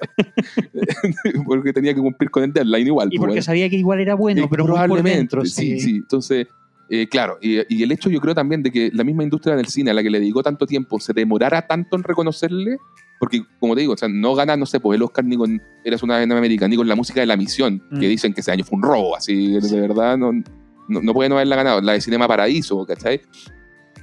[1.46, 3.08] porque tenía que cumplir con el deadline igual.
[3.08, 3.42] Y pues, porque weón.
[3.42, 5.44] sabía que igual era bueno, Eh, pero muy por probablemente, dentro.
[5.44, 5.96] sí, sí.
[5.96, 6.46] Entonces,
[6.90, 9.66] eh, claro, y, y el hecho yo creo también de que la misma industria del
[9.66, 12.76] cine a la que le dedicó tanto tiempo se demorara tanto en reconocerle,
[13.18, 15.62] porque como te digo, o sea, no gana, no sé, pues el Oscar ni con
[15.84, 18.00] Eras una vez en América, ni con la música de La Misión, Mm.
[18.00, 21.28] que dicen que ese año fue un robo, así, de verdad, no, no, no puede
[21.28, 21.80] no haberla ganado.
[21.80, 23.20] La de Cinema Paraíso, ¿cachai?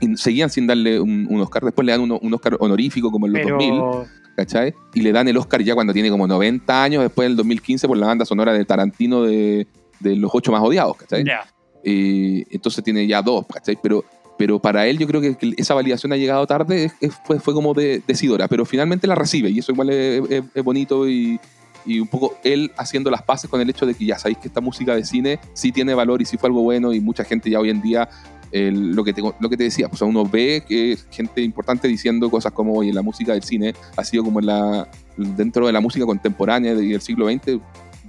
[0.02, 3.28] Y seguían sin darle un, un Oscar, después le dan uno- un Oscar honorífico como
[3.28, 4.08] en los Pero 2000.
[4.38, 4.74] ¿cachai?
[4.94, 7.98] Y le dan el Oscar ya cuando tiene como 90 años, después del 2015, por
[7.98, 9.68] la banda sonora de Tarantino de,
[10.00, 11.26] de Los Ocho Más Odiados, ¿cachai?
[11.26, 11.42] ya.
[11.84, 13.78] Eh, entonces tiene ya dos, ¿cachai?
[13.82, 14.04] Pero,
[14.38, 17.74] pero para él yo creo que, esa validación ha llegado tarde, es- fue, fue como
[17.74, 21.40] de, decidora, pero finalmente la recibe y eso igual es, es- es bonito y,
[21.86, 24.48] y un poco él haciendo las paces con el hecho de que ya sabéis que
[24.50, 27.50] esta música de cine sí tiene valor y sí fue algo bueno y mucha gente
[27.50, 28.10] ya hoy en día...
[28.52, 32.52] lo, que te, lo que te decía, pues uno ve que gente importante diciendo cosas
[32.52, 36.74] como, oye, la música del cine ha sido como la dentro de la música contemporánea
[36.74, 37.60] del siglo XX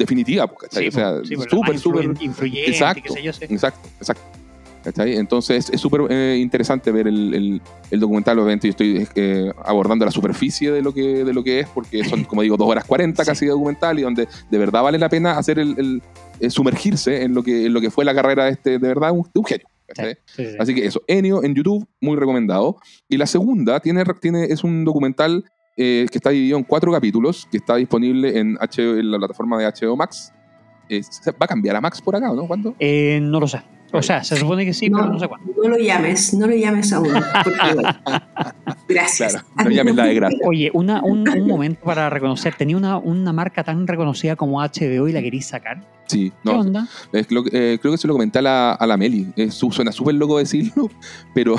[0.00, 0.88] definitiva, ¿cachai?
[0.88, 3.02] o sea, sí, pues, súper, súper influyente, Exacto.
[3.06, 3.44] qué sé yo, sí.
[3.48, 4.22] Exacto, exacto.
[4.82, 5.16] ¿Cachai?
[5.16, 10.06] Entonces es súper eh, interesante ver el, el- el documental, obviamente yo estoy eh, abordando
[10.06, 12.84] la superficie de lo, que, de lo que es, porque son, como digo, dos horas
[12.86, 13.28] 40 Sí.
[13.30, 16.02] casi de documental y donde de verdad vale la pena hacer el, el-
[16.40, 19.12] eh, sumergirse en lo, que, en lo que fue la carrera de este, de verdad,
[19.12, 19.66] un, de un genio.
[19.94, 20.04] Sí,
[20.36, 20.56] sí.
[20.58, 22.76] Así que eso, Enio en YouTube, muy recomendado.
[23.08, 25.44] Y la segunda tiene, tiene, es un documental
[25.82, 29.56] eh, que está dividido en cuatro capítulos, que está disponible en, HBO, en la plataforma
[29.56, 30.30] de HBO Max.
[30.90, 31.00] Eh,
[31.40, 32.46] ¿Va a cambiar a Max por acá o no?
[32.46, 32.74] ¿Cuándo?
[32.78, 33.62] Eh, no lo sé.
[33.92, 35.52] O sea, se supone que sí, pero no sé cuándo.
[35.62, 37.08] No lo llames, no lo llames aún.
[38.88, 39.32] Gracias.
[39.32, 40.38] Claro, no llames la de gracia.
[40.46, 42.54] Oye, una, un, un momento para reconocer.
[42.56, 45.86] Tenía una, una marca tan reconocida como HBO y la queréis sacar.
[46.06, 46.88] Sí, ¿Qué no, onda?
[47.12, 49.28] es lo que- eh, creo que se lo comenté a la, a la Meli.
[49.50, 50.90] Suena súper loco decirlo,
[51.34, 51.54] pero,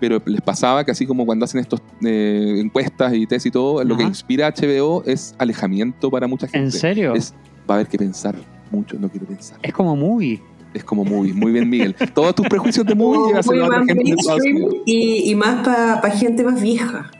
[0.00, 3.84] pero les pasaba que así como cuando hacen estos eh, encuestas y test y todo,
[3.84, 6.58] lo que inspira a HBO es alejamiento para mucha gente.
[6.66, 7.14] ¿En serio?
[7.14, 7.34] Es,
[7.70, 8.34] va a haber que pensar
[8.72, 9.58] mucho, no quiero pensar.
[9.62, 10.42] Es como movie.
[10.74, 11.94] Es como movie, muy bien, Miguel.
[12.14, 14.82] Todos tus prejuicios de movie Muy llévaselos a la más gente de Estados mainstream Unidos.
[14.86, 17.10] y, y más para gente más vieja.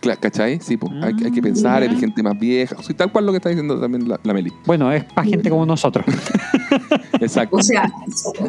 [0.00, 0.60] Cla- ¿Cachai?
[0.60, 0.88] Sí, po.
[1.02, 1.90] hay, hay que pensar, Mm.
[1.90, 2.76] hay gente más vieja.
[2.78, 4.52] O sea, tal cual lo que está diciendo también la, la Meli.
[4.64, 6.06] Bueno, es para gente como nosotros.
[7.20, 7.56] Exacto.
[7.56, 7.92] O sea,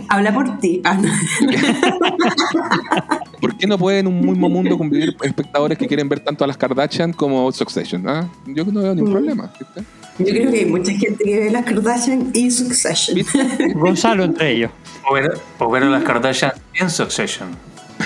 [0.09, 0.79] habla por ti.
[0.85, 1.09] Ah, no.
[3.41, 6.47] ¿Por qué no pueden en un mismo mundo convivir espectadores que quieren ver tanto a
[6.47, 8.07] las Kardashian como Succession?
[8.07, 8.29] ¿Ah?
[8.45, 9.13] Yo no veo ningún Mm.
[9.13, 9.51] problema.
[9.59, 9.83] ¿viste?
[10.19, 13.15] Yo creo que hay mucha gente que ve las Kardashian y Succession.
[13.15, 13.73] ¿Viste?
[13.73, 14.71] Gonzalo entre ellos.
[15.09, 17.49] O ver, o ver a las Kardashian en Succession.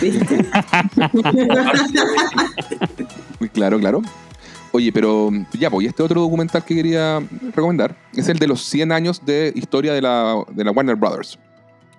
[0.01, 0.45] ¿Viste?
[3.39, 4.01] Muy claro, claro.
[4.71, 7.21] Oye, pero ya, pues, y este otro documental que quería
[7.55, 11.39] recomendar es el de los 100 años de historia de la, de la Warner Brothers.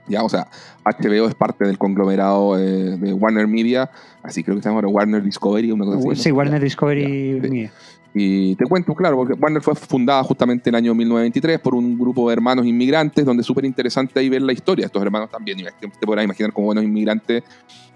[0.07, 0.49] Ya, o sea,
[0.85, 3.91] HBO es parte del conglomerado eh, de Warner Media,
[4.29, 6.09] así creo que se llama ahora Warner Discovery, una cosa así.
[6.09, 6.15] ¿no?
[6.15, 7.03] Sí, Warner Discovery.
[7.03, 7.51] Ya, sí.
[7.51, 7.73] Media.
[8.15, 11.99] Y te cuento, claro, porque Warner fue fundada justamente en el año 1923 por un
[11.99, 15.31] grupo de hermanos inmigrantes, donde es súper interesante ahí ver la historia de estos hermanos
[15.31, 15.61] también.
[15.61, 17.43] Y te podrás imaginar como buenos inmigrantes,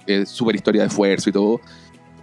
[0.06, 1.60] eh, súper historia de esfuerzo y todo.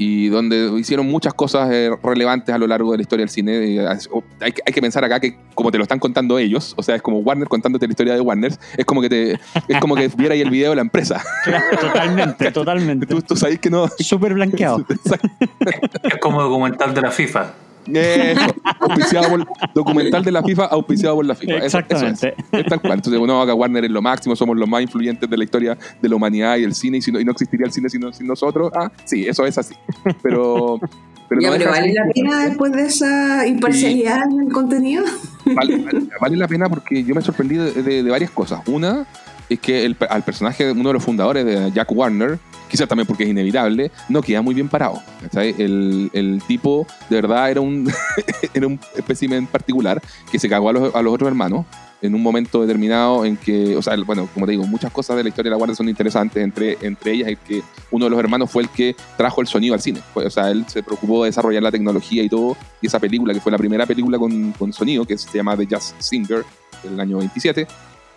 [0.01, 3.67] Y donde hicieron muchas cosas eh, relevantes a lo largo de la historia del cine.
[3.67, 6.39] Y, ah, o- hay, que- hay que pensar acá que, como te lo están contando
[6.39, 9.31] ellos, o sea, es como Warner contándote la historia de Warner, es como que te
[9.33, 11.21] es como que viera ahí el video de la empresa.
[11.43, 13.05] Claro, totalmente, totalmente.
[13.07, 13.87] Tú, tú sabes que no.
[13.99, 14.85] Súper blanqueado.
[16.03, 17.51] Es como documental de la FIFA.
[17.87, 18.41] Eso,
[18.79, 21.53] auspiciado por, documental de la FIFA, auspiciado por la FIFA.
[21.57, 22.23] Eso- eso es.
[22.23, 22.33] Exactamente.
[22.51, 22.93] Es tal cual.
[22.93, 26.09] Entonces, uno acá Warner es lo máximo, somos los más influyentes de la historia de
[26.09, 28.27] la humanidad y el cine, y, si no, y no existiría el cine sin, sin
[28.27, 28.71] nosotros.
[28.75, 29.73] Ah, sí, eso es así.
[30.21, 30.79] Pero,
[31.27, 35.03] pero Ya, no pero ¿vale la pena después de esa imparcialidad en el contenido?
[35.45, 38.61] vale, vale- vale la pena porque yo me sorprendí de, de- de varias cosas.
[38.67, 39.05] Una
[39.49, 42.39] es que el, al personaje de uno de los fundadores de Jack Warner,
[42.69, 45.01] quizás también porque es inevitable, no queda muy bien parado.
[45.33, 47.91] El, el tipo de verdad era un,
[48.53, 51.65] era un espécimen particular que se cagó a los, a los otros hermanos
[52.01, 55.23] en un momento determinado en que, o sea, bueno, como te digo, muchas cosas de
[55.23, 58.19] la historia de la Warner son interesantes, entre, entre ellas el que uno de los
[58.19, 59.99] hermanos fue el que trajo el sonido al cine.
[60.13, 63.41] O sea, él se preocupó de desarrollar la tecnología y todo, y esa película, que
[63.41, 66.45] fue la primera película con, con sonido, que se llama The Jazz Singer,
[66.83, 67.67] del año 27,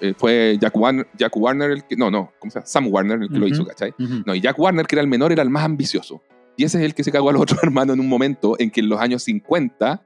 [0.02, 2.66] eh, fue Jack Warner, Jack Warner el que, no, no, ¿cómo se llama?
[2.66, 3.94] Sam Warner el que lo hizo, ¿cachai?
[4.26, 6.20] No, y Jack Warner, que era el menor, era el más ambicioso.
[6.56, 8.72] Y ese es el que se cagó a los otros hermanos en un momento en
[8.72, 10.04] que en los años 50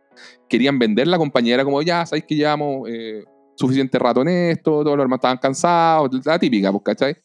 [0.51, 1.55] querían vender la compañía.
[1.55, 3.25] Era como, ya, sabéis que llevamos eh,
[3.55, 7.17] suficiente rato en esto, todos los hermanos estaban cansados, la típica, pues, ¿cachai?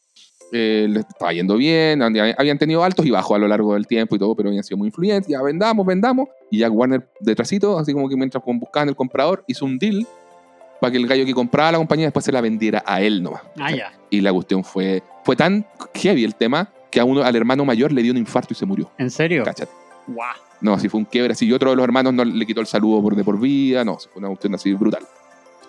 [0.50, 3.86] Eh, les estaba yendo bien, habían habían tenido altos y bajos a lo largo del
[3.86, 5.28] tiempo y todo, pero habían sido muy influyentes.
[5.28, 6.28] Ya vendamos, vendamos.
[6.50, 10.06] Y Jack Warner, detrásito, así como que mientras buscaban el comprador, hizo un deal
[10.82, 13.42] para que el gallo que compraba la compañía después se la vendiera a él nomás.
[13.56, 13.92] Ah, ya.
[14.10, 15.64] Y la cuestión fue, fue tan
[15.94, 18.66] heavy el tema que a uno, al hermano mayor le dio un infarto y se
[18.66, 18.90] murió.
[18.98, 19.44] ¿En serio?
[19.44, 19.70] Cáchate.
[20.08, 20.34] Guau.
[20.60, 21.46] No, así fue un quiebre así.
[21.46, 23.84] Y otro de los hermanos no le quitó el saludo por de por vida.
[23.84, 25.06] No, fue una cuestión así brutal.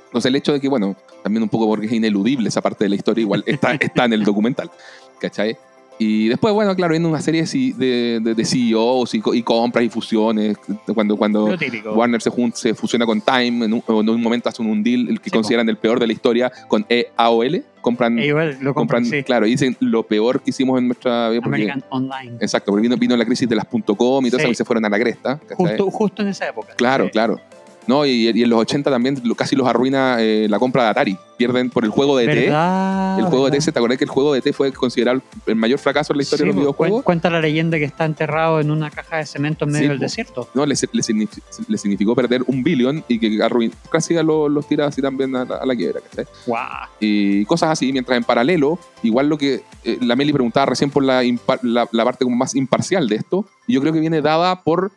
[0.05, 2.89] Entonces el hecho de que, bueno, también un poco porque es ineludible esa parte de
[2.89, 4.71] la historia, igual está, está en el documental.
[5.19, 5.55] ¿Cachai?
[5.99, 9.43] Y después, bueno, claro, viendo una serie de, C- de, de- CEOs y, co- y
[9.43, 10.57] compras y fusiones,
[10.93, 11.55] cuando, cuando.
[11.95, 15.07] Warner se, jun- se fusiona con Time, en un, en un momento hacen un deal,
[15.09, 15.37] el que Sí, po.
[15.37, 19.05] consideran el peor de la historia, con E EAOL, compran, E igual lo compran, compran
[19.05, 19.23] sí.
[19.23, 21.41] claro, y dicen lo peor que hicimos en nuestra vida.
[21.41, 22.37] porque- American Online.
[22.41, 24.43] Exacto, porque vino, vino la crisis de las .com y todo Sí.
[24.45, 25.39] eso y se fueron a la cresta.
[25.55, 26.73] Justo, justo en esa época.
[26.75, 27.11] Claro, Sí.
[27.11, 27.39] claro.
[27.87, 31.17] No, y, y en los 80 también casi los arruina eh, la compra de Atari.
[31.35, 32.35] Pierden por el juego de E T.
[32.41, 33.19] ¿Verdad?
[33.19, 33.59] El juego de E.
[33.59, 36.17] T, ¿te acordás que el juego de E T fue considerado el mayor fracaso en
[36.17, 37.01] la historia Sí, de los pues, videojuegos?
[37.01, 39.89] cuen- Cuenta la leyenda que está enterrado en una caja de cemento en medio Sí,
[39.89, 40.03] del po.
[40.03, 40.49] desierto.
[40.53, 44.67] No, le, le signifi- le significó perder un billón y que arruin- casi a los
[44.67, 46.01] tira así también a la, a la quiebra.
[46.45, 46.67] Guau.
[46.99, 51.03] y cosas así, mientras en paralelo, igual lo que eh, la Meli preguntaba recién por
[51.03, 51.21] la,
[51.63, 54.91] la parte como más imparcial de esto, y yo creo que viene dada por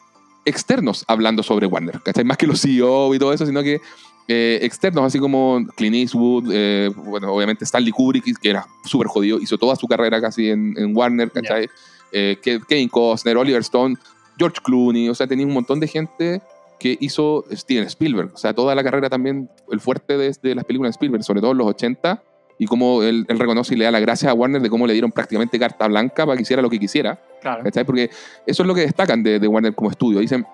[0.46, 2.24] externos hablando sobre Warner, ¿cachai?
[2.24, 3.80] Más que los CEO y todo eso, sino que
[4.28, 9.38] eh, externos, así como Clint Eastwood, eh, bueno, obviamente Stanley Kubrick, que era súper jodido,
[9.38, 11.68] hizo toda su carrera casi en, en Warner, ¿cachai?
[12.12, 13.96] Eh, Ke- Kevin Costner, Oliver Stone,
[14.38, 16.40] George Clooney, o sea, tenía un montón de gente
[16.78, 18.30] que hizo Steven Spielberg.
[18.34, 21.40] O sea, toda la carrera también, el fuerte de, de las películas de Spielberg, sobre
[21.40, 22.22] todo en los 80,
[22.58, 24.92] y cómo él, él reconoce y le da las gracias a Warner de cómo le
[24.92, 27.18] dieron prácticamente carta blanca para que hiciera lo que quisiera.
[27.40, 27.62] Claro.
[27.64, 27.84] ¿cachai?
[27.84, 28.10] Porque
[28.46, 30.20] eso es lo que destacan de, de Warner como estudio.
[30.20, 30.46] Dicen,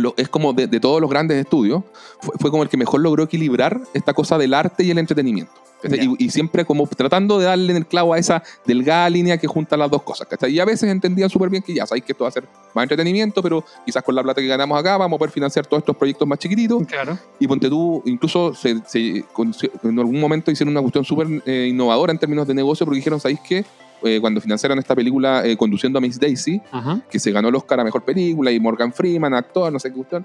[0.00, 1.82] lo, es como de, de todos los grandes estudios,
[2.20, 5.52] fue, fue como el que mejor logró equilibrar esta cosa del arte y el entretenimiento.
[5.84, 9.46] Y, y siempre como tratando de darle en el clavo a esa delgada línea que
[9.46, 10.26] junta las dos cosas.
[10.26, 10.52] ¿cachai?
[10.52, 12.44] Y a veces entendían súper bien que ya sabéis que esto va a ser
[12.74, 15.82] más entretenimiento, pero quizás con la plata que ganamos acá vamos a poder financiar todos
[15.82, 16.86] estos proyectos más chiquititos.
[16.86, 17.18] Claro.
[17.38, 22.18] Y ponte tú, incluso se, en algún momento hicieron una cuestión súper eh, innovadora en
[22.18, 23.64] términos de negocio porque dijeron, ¿sabéis qué?
[24.04, 27.00] Eh, cuando financiaron esta película eh, Conduciendo a Miss Daisy, Ajá.
[27.10, 29.94] que se ganó el Oscar a Mejor Película y Morgan Freeman, actor, no sé qué
[29.96, 30.24] cuestión,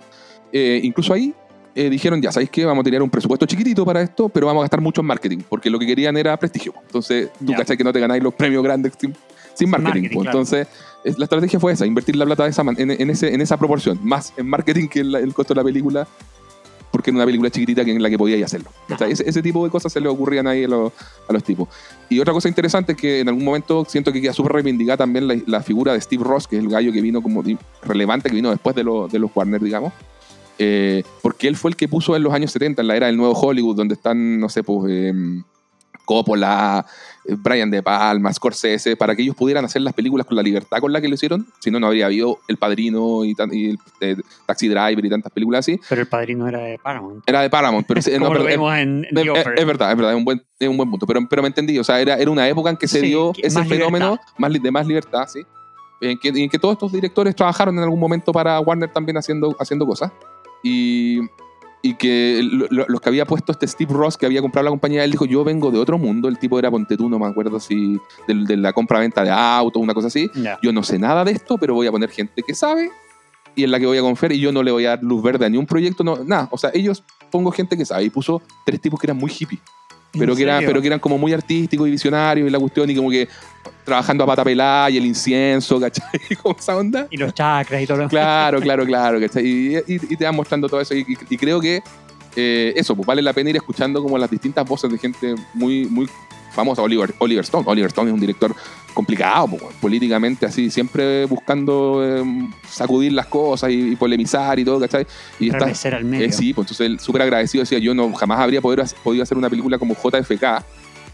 [0.51, 1.33] eh, incluso ahí
[1.73, 2.65] eh, dijeron, ya, ¿sabéis qué?
[2.65, 5.37] Vamos a tener un presupuesto chiquitito para esto, pero vamos a gastar mucho en marketing,
[5.47, 6.73] porque lo que querían era prestigio.
[6.85, 9.15] Entonces, tú cachai que no te ganáis los premios grandes sin,
[9.53, 9.85] sin marketing.
[10.01, 10.23] marketing, pues.
[10.25, 10.37] claro.
[10.39, 10.67] Entonces,
[11.05, 13.39] es- la estrategia fue esa, invertir la plata de esa man- en, en ese, en
[13.39, 16.05] esa proporción, más en marketing que en la- el costo de la película,
[16.91, 18.69] porque era una película chiquitita en la que podíais hacerlo.
[18.87, 19.05] ¿cachai?
[19.07, 19.13] Ajá.
[19.13, 20.91] Ese, ese tipo de cosas se le ocurrían ahí a los,
[21.27, 21.69] a los tipos.
[22.09, 25.27] Y otra cosa interesante es que en algún momento siento que queda súper reivindicada también
[25.27, 27.43] la, la figura de Steve Ross, que es el gallo que vino como
[27.83, 29.93] relevante, que vino después de, lo- de los Warner, digamos.
[30.59, 33.17] Eh, porque él fue el que puso en los años 70, en la era del
[33.17, 35.13] nuevo Hollywood, donde están, no sé, pues eh,
[36.05, 36.85] Coppola,
[37.25, 40.79] eh, Brian De Palma, Scorsese, para que ellos pudieran hacer las películas con la libertad
[40.79, 41.47] con la que lo hicieron.
[41.59, 45.09] Si no, no habría habido El Padrino y, tan- y el, eh, Taxi Driver y
[45.09, 45.79] tantas películas así.
[45.89, 47.23] Pero el padrino era de Paramount.
[47.27, 49.97] Era de Paramount, pero no, pero- vemos en, en es, The es- es verdad, es
[49.97, 51.05] verdad, es un buen, es un buen punto.
[51.07, 53.31] Pero, pero me entendí, o sea, era, era una época en que se Sí, dio
[53.33, 55.41] que- ese fenómeno más, de más libertad, sí.
[56.01, 59.55] En que, en que todos estos directores trabajaron en algún momento para Warner también haciendo,
[59.59, 60.11] haciendo cosas.
[60.63, 61.19] Y,
[61.83, 64.69] y que lo- lo- los que había puesto este Steve Ross, que había comprado la
[64.69, 66.27] compañía, él dijo, yo vengo de otro mundo.
[66.27, 69.81] El tipo era Ponte tú, no me acuerdo si del- de, la compra-venta de autos,
[69.81, 70.29] una cosa así.
[70.35, 70.59] Ya.
[70.61, 72.91] Yo no sé nada de esto, pero voy a poner gente que sabe
[73.55, 75.21] y en la que voy a confiar y yo no le voy a dar luz
[75.23, 76.47] verde a ni un proyecto, no, nada.
[76.51, 79.59] O sea, ellos pongo gente que sabe y puso tres tipos que eran muy hippies,
[80.17, 80.69] pero ¿En que, eran, serio?
[80.69, 83.27] pero que eran como muy artísticos y visionarios y la cuestión y como que
[83.85, 86.19] trabajando a pata pelada y el incienso, ¿cachai?
[86.41, 87.07] Como esa onda.
[87.09, 89.45] Y los chakras y todo lo Claro, claro, claro, ¿cachai?
[89.45, 91.81] Y, y- y te van mostrando todo eso y, y- y creo que
[92.35, 95.85] eh, eso, pues vale la pena ir escuchando como las distintas voces de gente muy,
[95.85, 96.07] muy
[96.51, 96.81] famosa.
[96.81, 97.63] Oliver, Oliver Stone.
[97.67, 98.55] Oliver Stone es un director
[98.93, 99.47] complicado,
[99.79, 102.23] políticamente así, siempre buscando eh,
[102.69, 105.07] sacudir las cosas y, y polemizar y todo, ¿cachai?
[105.39, 105.65] Y está,
[105.97, 106.25] al medio.
[106.25, 109.37] eh, sí, pues entonces él súper agradecido decía, yo no jamás habría podido, podido hacer
[109.37, 110.43] una película como JFK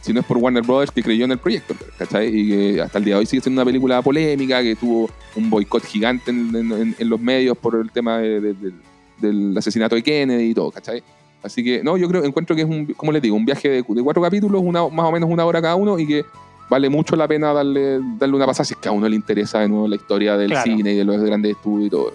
[0.02, 2.28] si no es por Warner Brothers que creyó en el proyecto, ¿cachai?
[2.34, 5.50] Y que hasta el día de hoy sigue siendo una película polémica, que tuvo un
[5.50, 8.74] boicot gigante en, en- en los medios por el tema de- de- de-
[9.20, 11.04] del asesinato de Kennedy y todo, ¿cachai?
[11.44, 13.76] Así que, no, yo creo, encuentro que es un, como les digo, un viaje de,
[13.88, 16.26] de cuatro capítulos, una, más o menos una hora cada uno, y que
[16.70, 19.60] vale mucho la pena darle, darle una pasada si es que a uno le interesa
[19.60, 20.64] de nuevo la historia del Claro.
[20.66, 22.12] cine y de los grandes estudios y todo.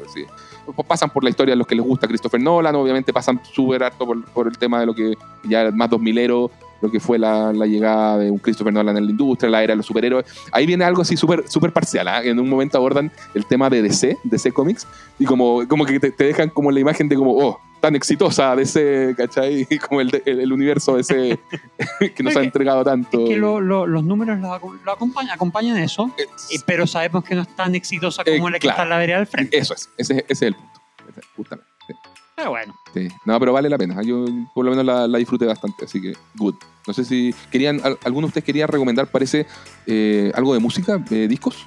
[0.77, 3.83] Pues pasan por la historia de los que les gusta Christopher Nolan, obviamente pasan súper
[3.83, 5.15] harto por, por el tema de lo que
[5.45, 6.51] ya más 2000ero,
[6.81, 9.73] lo que fue la, la llegada de un Christopher Nolan en la industria, la era
[9.73, 10.27] de los superhéroes.
[10.53, 12.07] Ahí viene algo así súper súper parcial.
[12.09, 12.23] ¿ah?
[12.23, 14.87] En un momento abordan el tema de DC, DC Comics,
[15.19, 18.57] y como, como que te, te dejan como la imagen de como, oh, tan exitosa
[18.57, 19.67] DC, ¿cachai?
[19.69, 21.39] Y como el, de- el, el universo DC
[22.15, 23.23] que nos ha Es entregado tanto.
[23.25, 27.25] Es que lo- lo- los números lo, lo acompañan, acompañan eso, Eh, y- pero sabemos
[27.25, 28.75] que no es tan exitosa Eh, como la que claro.
[28.77, 29.59] está en la vereda del frente.
[29.59, 30.71] Eso es, ese, ese es el punto.
[31.11, 31.69] Ese es, Justamente.
[31.89, 31.95] sí.
[32.37, 33.09] Pero bueno, Sí.
[33.27, 34.01] No, pero vale la pena.
[34.03, 34.25] Yo
[34.55, 36.55] por lo menos la, la disfruté bastante, así que good.
[36.87, 39.47] No sé si querían, al- alguno de ustedes quería recomendar, parece,
[39.87, 41.67] eh, algo de música, eh, discos.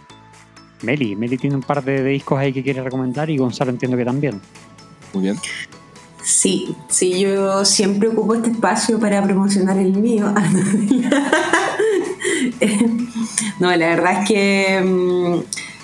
[0.82, 3.96] Meli, Meli tiene un par de, de discos ahí que quiere recomendar y Gonzalo entiendo
[3.98, 4.40] que también.
[5.14, 5.38] Muy bien.
[6.26, 10.34] Sí, sí, yo siempre ocupo este espacio para promocionar el mío.
[13.60, 15.36] no, la verdad es que mm,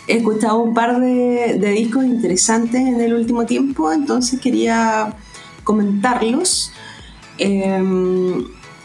[0.08, 5.16] he escuchado un par de, discos interesantes en el último tiempo, entonces quería
[5.64, 6.72] comentarlos.
[7.38, 8.44] Eh,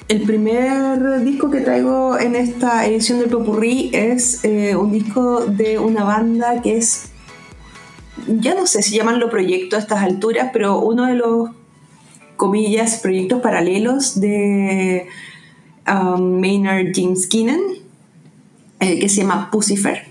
[0.09, 5.79] el primer disco que traigo en esta edición del Popurrí es eh, un disco de
[5.79, 7.13] una banda que es
[8.27, 11.51] ya no sé si llamarlo proyecto a estas alturas, pero uno de los,
[12.37, 15.09] comillas, proyectos paralelos de
[15.89, 17.61] um, Maynard James Keenan,
[18.81, 20.07] eh, que se llama Pucifer,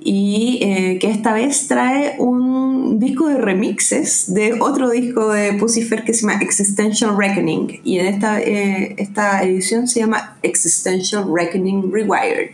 [0.00, 6.04] y eh, que esta vez trae un disco de remixes de otro disco de Pucifer
[6.04, 11.90] que se llama Existential Reckoning, y en esta, eh, esta edición se llama Existential Reckoning
[11.92, 12.50] Rewired.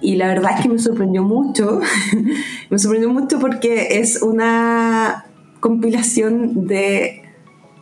[0.00, 1.80] Y la verdad es que me sorprendió mucho.
[2.70, 5.26] me sorprendió mucho porque es una
[5.60, 7.22] compilación de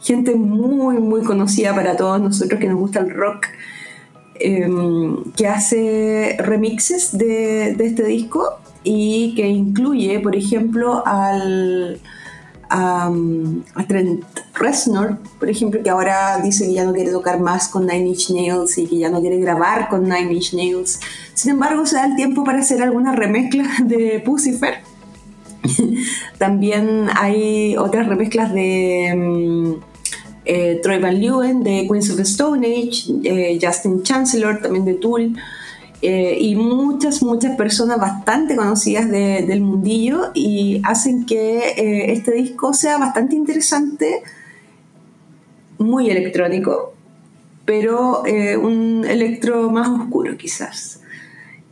[0.01, 3.47] gente muy, muy conocida para todos nosotros que nos gusta el rock,
[4.37, 12.01] em, que hace remixes de, de este disco y que incluye, por ejemplo, al,
[12.69, 13.11] a,
[13.89, 18.09] Trent Reznor, por ejemplo, que ahora dice que ya no quiere tocar más con Nine
[18.09, 21.01] Inch Nails y que ya no quiere grabar con Nine Inch Nails.
[21.35, 24.75] Sin embargo, se da el tiempo para hacer alguna remezcla de Pucifer.
[26.39, 29.73] También hay otras remezclas de mm,
[30.45, 34.95] eh, Troy Van Leeuwen, de Queens of the Stone Age, eh, Justin Chancellor, también de
[34.95, 35.37] Tool,
[36.07, 42.33] eh, y muchas, muchas personas bastante conocidas de- del mundillo y hacen que eh, este
[42.33, 44.23] disco sea bastante interesante,
[45.79, 46.95] muy electrónico,
[47.65, 51.01] pero eh, un electro más oscuro quizás.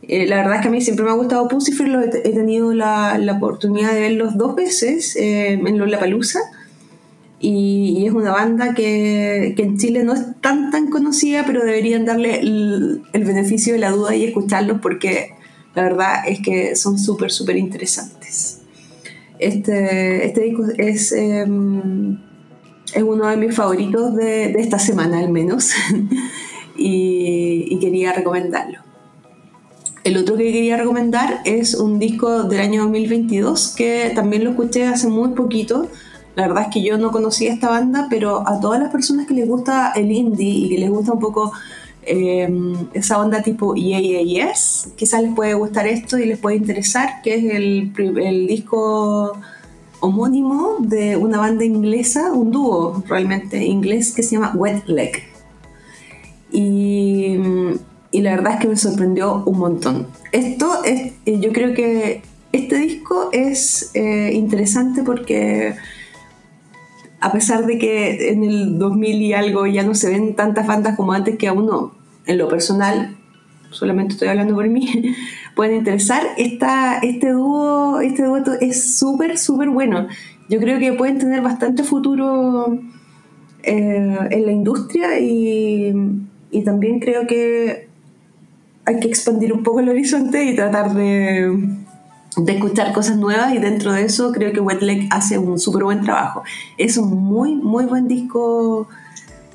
[0.07, 1.47] La verdad es que a mí siempre me ha gustado
[1.87, 5.15] lo he, he tenido la, la oportunidad de verlos dos veces
[5.65, 6.39] en Lollapalooza
[7.47, 12.39] Y, es una banda que, en Chile no es tan tan conocida, pero deberían darle
[12.39, 15.29] el, beneficio de la duda y escucharlos porque
[15.75, 18.61] la verdad es que son súper, súper interesantes.
[19.37, 21.45] Este, este disco es, eh,
[22.93, 25.71] es uno de mis favoritos de, de esta semana al menos
[26.77, 28.79] y, y quería recomendarlo.
[30.03, 34.87] El otro que quería recomendar es un disco del año 2022 que también lo escuché
[34.87, 35.89] hace muy poquito.
[36.35, 39.33] La verdad es que yo no conocía esta banda, pero a todas las personas que
[39.33, 41.53] les gusta el indie y que les gusta un poco
[42.03, 42.47] eh,
[42.93, 47.21] esa onda tipo Yeah, Yeah, Yes, quizás les puede gustar esto y les puede interesar,
[47.23, 47.93] que es el,
[48.47, 49.37] disco
[50.01, 55.23] homónimo de una banda inglesa, un dúo realmente inglés que se llama Wet Leg.
[56.51, 57.37] Y,
[58.11, 60.07] y la verdad es que me sorprendió un montón.
[60.31, 62.21] Esto es, yo creo que
[62.51, 65.75] este disco es eh, interesante porque
[67.25, 70.95] a pesar de que en el 2000 y algo ya no se ven tantas bandas
[70.95, 71.95] como antes que a uno,
[72.27, 73.17] en lo personal,
[73.71, 75.15] solamente estoy hablando por mí,
[75.55, 80.07] pueden interesar, este dúo, este dueto es súper, súper bueno.
[80.49, 82.77] Yo creo que pueden tener bastante futuro
[83.63, 85.91] eh, en la industria y
[86.63, 87.87] también creo que
[88.85, 91.57] hay que expandir un poco el horizonte y tratar de,
[92.37, 95.83] de escuchar cosas nuevas y dentro de eso creo que Wet Leg hace un súper
[95.83, 96.43] buen trabajo.
[96.77, 98.87] Es un muy, muy buen disco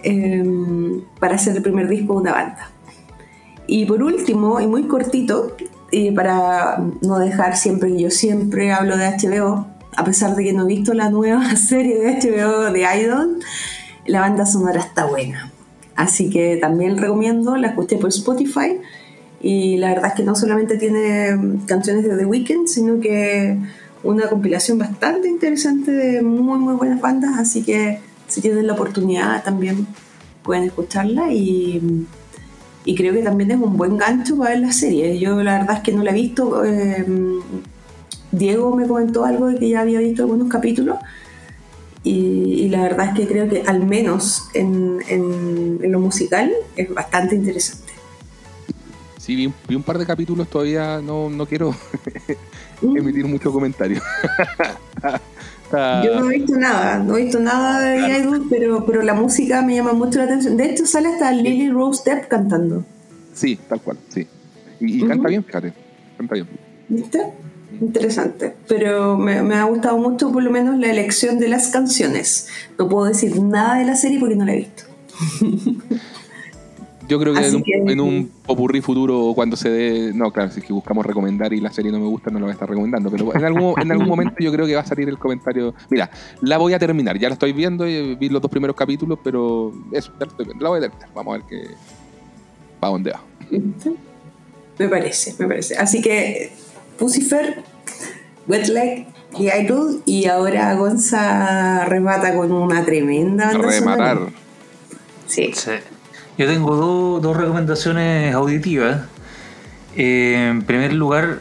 [0.03, 2.70] eh, para ser el primer disco de una banda.
[3.66, 5.57] Y por último, y muy cortito,
[5.91, 9.66] y para no dejar siempre, yo siempre hablo de HBO,
[9.97, 13.39] a pesar de que no he visto la nueva serie de HBO de Idol,
[14.07, 15.53] la banda sonora está buena.
[15.97, 18.81] Así que también recomiendo, la escuché por Spotify
[19.41, 23.59] y la verdad es que no solamente tiene canciones de The Weeknd, sino que
[24.03, 29.43] una compilación bastante interesante de muy muy buenas bandas, así que si tienen la oportunidad
[29.43, 29.86] también
[30.43, 32.07] pueden escucharla y,
[32.84, 35.18] y creo que también es un buen gancho para ver la serie.
[35.18, 37.05] Yo la verdad es que no la he visto, eh,
[38.32, 40.99] Diego me comentó algo de que ya había visto algunos capítulos
[42.03, 46.93] y, la verdad es que creo que al menos en, en, en lo musical es
[46.95, 47.89] bastante interesante.
[49.31, 51.72] Sí, vi un, vi un par de capítulos, todavía no, no quiero
[52.83, 54.03] emitir mucho comentario.
[55.72, 59.62] Yo no he visto nada, no he visto nada de Idol, pero, pero la música
[59.62, 60.57] me llama mucho la atención.
[60.57, 62.85] De hecho, sale hasta Lily Rose Depp cantando.
[63.33, 64.26] Sí, tal cual, sí.
[64.81, 65.74] Y, canta bien, fíjate.
[66.18, 66.49] Canta bien.
[66.89, 67.33] ¿Viste?
[67.81, 68.57] Interesante.
[68.66, 72.49] Pero me, me ha gustado mucho, por lo menos, la elección de las canciones.
[72.76, 74.83] No puedo decir nada de la serie porque no la he visto.
[77.11, 80.13] Yo creo que en un, que- en un popurrí futuro, cuando se dé.
[80.15, 82.45] No, claro, si es que buscamos recomendar y la serie no me gusta, no la
[82.45, 83.11] voy a estar recomendando.
[83.11, 85.75] Pero en algún, en algún momento yo creo que va a salir el comentario.
[85.91, 86.09] Mira,
[86.41, 87.19] la voy a terminar.
[87.19, 90.45] Ya la estoy viendo, y vi los dos primeros capítulos, pero eso, ya la estoy
[90.47, 90.63] viendo.
[90.63, 91.09] La voy a terminar.
[91.15, 91.75] Vamos a ver qué.
[92.79, 93.23] ¿Para dónde va?
[94.79, 95.77] Me parece, me parece.
[95.77, 96.53] Así que
[96.99, 97.63] Pucifer,
[98.47, 99.07] Wet Leg
[99.39, 100.01] y Idol.
[100.07, 104.29] Y ahora Gonza remata con una tremenda Rematar.
[105.27, 105.51] Sí.
[105.55, 105.73] Sí.
[106.41, 109.03] Yo tengo dos- dos recomendaciones auditivas.
[109.95, 111.41] Eh, en primer lugar,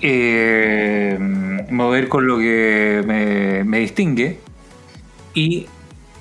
[0.00, 4.40] eh, me voy a ir con lo que me, me distingue.
[5.34, 5.68] Y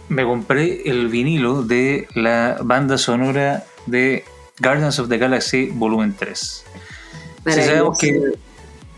[0.09, 4.25] me compré el vinilo de la banda sonora de
[4.59, 6.63] Guardians of the Galaxy Volumen 3.
[7.47, 8.21] Si sabemos que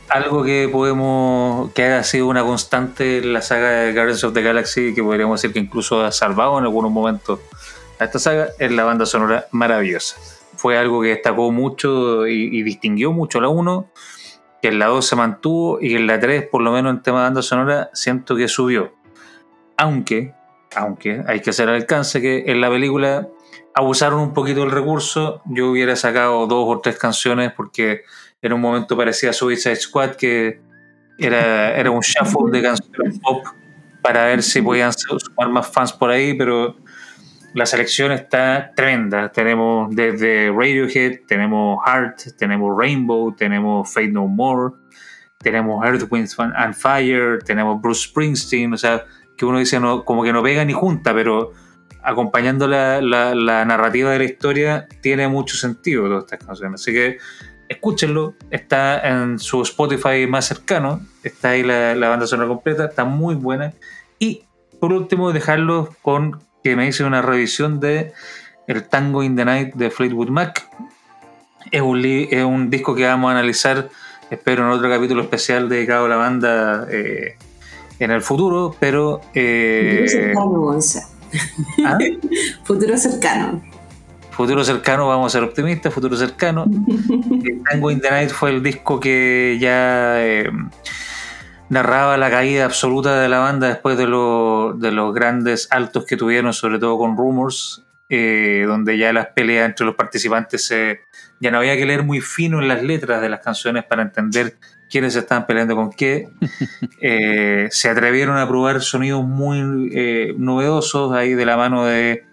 [0.09, 4.41] algo que podemos que ha sido una constante en la saga de Guardians of the
[4.41, 7.39] Galaxy que podríamos decir que incluso ha salvado en algunos momentos
[7.99, 10.17] a esta saga es la banda sonora maravillosa.
[10.55, 13.89] Fue algo que destacó mucho y, distinguió mucho la 1
[14.61, 17.19] que en la 2 se mantuvo y en la 3 por lo menos en tema
[17.19, 18.93] de banda sonora siento que subió.
[19.77, 20.33] Aunque
[20.75, 23.27] aunque hay que hacer alcance que en la película
[23.73, 25.41] abusaron un poquito del recurso.
[25.45, 28.03] Yo hubiera sacado dos o tres canciones porque
[28.41, 30.61] en un momento parecía Suicide Squad que
[31.17, 33.45] era, era un shuffle de canciones pop
[34.01, 36.75] para ver si podían sumar más fans por ahí, pero
[37.53, 39.31] la selección está tremenda.
[39.31, 44.73] Tenemos desde Radiohead, tenemos Heart, tenemos Rainbow, tenemos Fate No More,
[45.39, 46.09] tenemos Earth,
[46.55, 49.05] and Fire, tenemos Bruce Springsteen, o sea,
[49.37, 51.51] que uno dice como que no pega ni junta, pero
[52.01, 56.81] acompañando la narrativa de la historia tiene mucho sentido todas estas canciones.
[56.81, 57.17] Así que
[57.69, 63.05] escúchenlo, está en su Spotify más cercano, está ahí la, la banda sonora completa, está
[63.05, 63.73] muy buena.
[64.19, 64.43] Y
[64.79, 68.13] por último, dejarlos con que me hice una revisión de
[68.67, 70.67] El Tango in the Night de Fleetwood Mac.
[71.71, 73.89] Es un, es un disco que vamos a analizar,
[74.29, 77.35] espero, en otro capítulo especial dedicado a la banda eh,
[77.99, 79.19] en el futuro, pero...
[79.33, 81.09] Futuro cercano, Gonza.
[81.85, 81.97] ¿Ah?
[82.63, 83.61] Futuro cercano.
[84.31, 86.65] Futuro cercano, vamos a ser optimistas, futuro cercano.
[87.69, 90.49] Tango in the Night fue el disco que ya eh,
[91.73, 96.15] narraba la caída absoluta de la banda después de, lo- de los grandes altos que
[96.17, 101.01] tuvieron, sobre todo con Rumors, eh, donde ya las peleas entre los participantes se,
[101.39, 104.55] ya no había que leer muy fino en las letras de las canciones para entender
[104.89, 106.29] quiénes estaban peleando con qué.
[107.05, 112.23] Eh, se atrevieron a probar sonidos muy eh, novedosos ahí de la mano de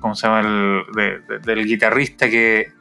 [0.00, 0.40] ¿cómo se llama?
[0.40, 2.72] El- de- de- del guitarrista que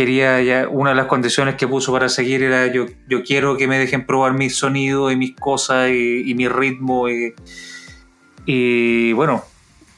[0.00, 3.78] quería una de las condiciones que puso para seguir era yo, yo quiero que me
[3.78, 7.06] dejen probar mis sonidos y mis cosas y, mi ritmo
[8.46, 9.44] y, bueno,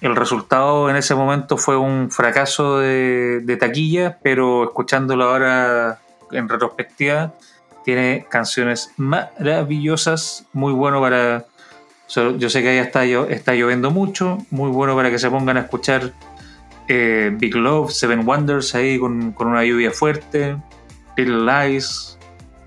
[0.00, 6.00] el resultado en ese momento fue un fracaso de, taquilla, pero escuchándolo ahora
[6.32, 7.34] en retrospectiva,
[7.84, 11.46] tiene canciones maravillosas, muy bueno para...
[12.38, 15.60] Yo sé que allá está, está lloviendo mucho, muy bueno para que se pongan a
[15.60, 16.12] escuchar
[16.88, 20.56] eh, Big Love, Seven Wonders ahí con, con una lluvia fuerte,
[21.16, 22.18] Little Lies.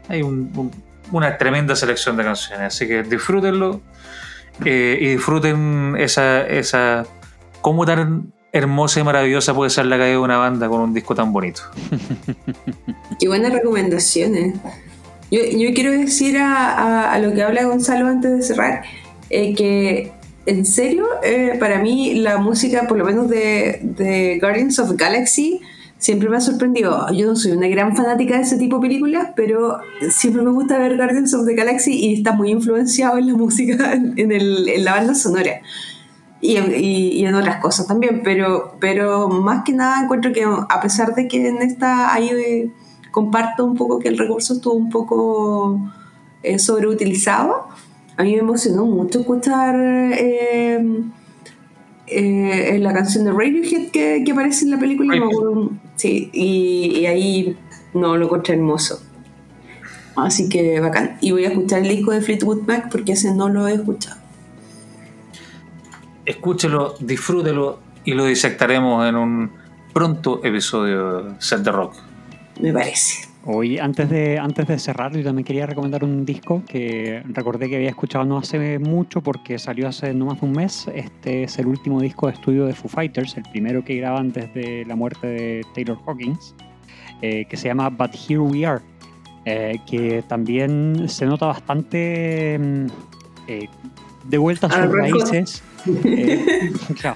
[0.10, 0.72] Hay un- un-
[1.12, 3.82] una tremenda selección de canciones, así que disfrútenlo
[4.64, 7.06] eh, y disfruten esa, esa.
[7.62, 11.14] cómo tan hermosa y maravillosa puede ser la caída de una banda con un disco
[11.14, 11.62] tan bonito.
[13.20, 14.56] Qué buenas recomendaciones.
[15.32, 15.40] Yo,
[15.74, 18.84] quiero decir a lo que habla Gonzalo antes de cerrar,
[19.30, 20.12] eh, que
[20.46, 25.60] en serio, eh, para mí la música, por lo menos de, Guardians of the Galaxy,
[25.98, 27.12] siempre me ha sorprendido.
[27.14, 29.80] Yo no soy una gran fanática de ese tipo de películas, pero
[30.10, 33.94] siempre me gusta ver Guardians of the Galaxy y está muy influenciado en la música,
[33.94, 35.62] en, la banda sonora.
[36.42, 40.44] Y, en- y- y en otras cosas también, pero, pero más que nada encuentro que
[40.44, 42.70] a pesar de que en esta ahí eh,
[43.10, 45.80] comparto un poco que el recurso estuvo un poco
[46.44, 47.68] eh, sobreutilizado,
[48.18, 51.02] a mí me emocionó mucho escuchar eh,
[52.08, 55.14] eh, la canción de Radiohead que, que aparece en la película.
[55.96, 57.58] sí, y, y ahí
[57.94, 59.02] no lo encontré hermoso.
[60.16, 61.18] Así que bacán.
[61.20, 64.22] Y voy a escuchar el disco de Fleetwood Mac porque ese no lo he escuchado.
[66.26, 69.52] Escúchelo, disfrútelo y lo disectaremos en un
[69.94, 71.96] pronto episodio de Set the Rock.
[72.62, 73.28] Me parece.
[73.48, 77.76] Hoy, antes de, antes de cerrar, yo también quería recomendar un disco que recordé que
[77.76, 80.88] había escuchado no hace mucho porque salió hace no más de un mes.
[80.96, 84.52] Este es el último disco de estudio de Foo Fighters, el primero que graban antes
[84.56, 86.56] de la muerte de Taylor Hawkins,
[87.22, 88.82] eh, que se llama But Here We Are,
[89.46, 92.86] eh, que también se nota bastante mm,
[93.48, 93.70] eh,
[94.24, 95.64] de vuelta a Al sus raíces.
[96.04, 97.16] Eh, claro.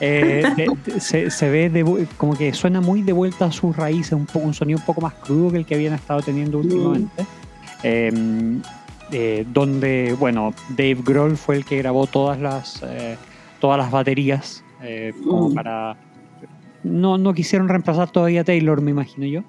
[0.00, 3.74] Eh, de- de- se, se ve de como que suena muy de vuelta a sus
[3.76, 6.58] raíces, un, poco, un sonido un poco más crudo que el que habían estado teniendo
[6.58, 7.24] últimamente.
[7.82, 8.12] Eh,
[9.12, 13.16] eh, donde, bueno, Dave Grohl fue el que grabó todas las, eh,
[13.60, 15.54] todas las baterías eh, como Mm.
[15.54, 15.96] para...
[16.82, 19.42] No, no quisieron reemplazar todavía a Taylor, me imagino yo.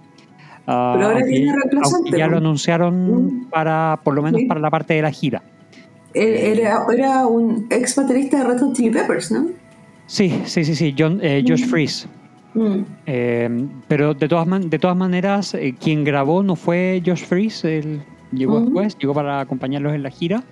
[0.66, 2.32] Ah, Pero ahora tiene reemplazante, ya ¿no?
[2.34, 3.50] lo anunciaron Mm.
[3.50, 4.48] para, por lo menos Sí.
[4.48, 5.42] para la parte de la gira.
[6.14, 9.48] Él Era, era un ex baterista de Red Hot Chili Peppers, ¿no?
[10.08, 11.66] Sí, sí, sí, sí, John, eh, Josh.
[11.66, 12.08] Freeze.
[12.54, 12.82] Mm.
[13.06, 17.78] Eh, pero de todas, man- de todas maneras, eh, quien grabó no fue Josh Freeze,
[17.80, 18.02] él
[18.32, 20.44] llegó después, llegó para acompañarlos en la gira.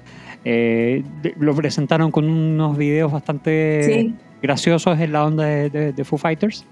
[0.43, 4.14] Eh, de- lo presentaron con unos videos bastante Sí.
[4.43, 6.66] graciosos en la onda de, de- de Foo Fighters.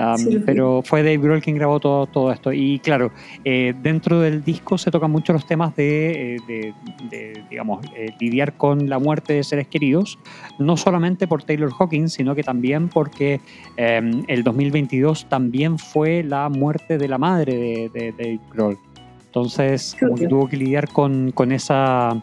[0.00, 2.54] Um, Sí, pero fue Dave Grohl quien grabó todo, todo esto.
[2.54, 3.12] Y claro,
[3.44, 6.74] eh, dentro del disco se tocan mucho los temas de, eh, de-
[7.10, 10.18] de, digamos, eh, lidiar con la muerte de seres queridos,
[10.58, 13.40] no solamente por Taylor Hawkins, sino que también porque
[13.76, 18.78] eh, el 2022 también fue la muerte de la madre de, de Dave Grohl.
[19.26, 20.28] Entonces, como que Chuta.
[20.30, 22.20] tuvo que lidiar con, con esa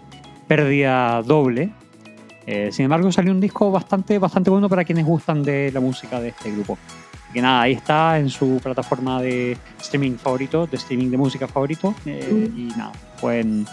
[0.47, 1.69] pérdida doble.
[2.71, 6.30] Sin embargo, salió un disco bastante, bastante bueno para quienes gustan de la música de
[6.30, 6.78] este grupo.
[7.38, 11.93] Que nada, ahí está en su plataforma de streaming favorito, de streaming de música favorito.
[12.07, 12.59] eh, Mm.
[12.59, 12.91] Y nada,
[13.21, 13.67] pueden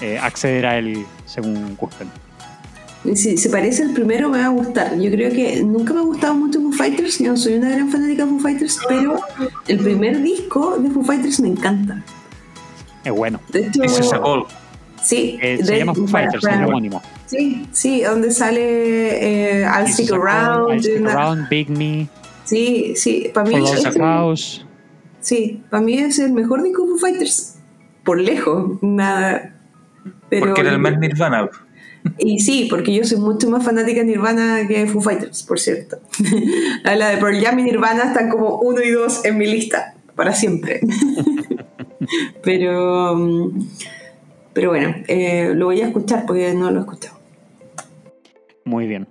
[0.00, 2.08] eh, acceder a él según gusten.
[3.14, 4.98] Si se parece al primero, me va a gustar.
[4.98, 7.18] Yo creo que nunca me ha gustado mucho Foo Fighters.
[7.18, 9.20] Yo no soy una gran fanática de Foo Fighters, pero
[9.68, 12.02] el primer disco de Foo Fighters me encanta.
[13.04, 13.38] Es bueno.
[13.52, 14.46] De hecho, sacó.
[15.02, 17.02] sí, Eh, de- se llama Foo para- Fighters, para- el homónimo.
[17.26, 20.72] Sí, sí, donde sale eh, I'll Stick Around.
[20.72, 22.08] I'll Stick Around, Big Me,
[22.50, 24.66] Sí, sí, para mí, es, House.
[25.20, 27.60] sí, para mí es el mejor disco de Foo Fighters.
[28.02, 29.54] Por lejos, nada.
[30.28, 31.48] Pero, Porque era el más Nirvana.
[32.18, 35.60] Y sí, porque yo soy mucho más fanática de Nirvana que de Foo Fighters, por
[35.60, 36.00] cierto.
[36.82, 40.32] La de Pearl Jam y Nirvana están como uno y dos en mi lista, para
[40.32, 40.80] siempre.
[42.42, 43.68] pero, mm,
[44.54, 47.16] Pero bueno, eh, lo voy a escuchar porque no lo he escuchado.
[48.64, 49.06] Muy bien.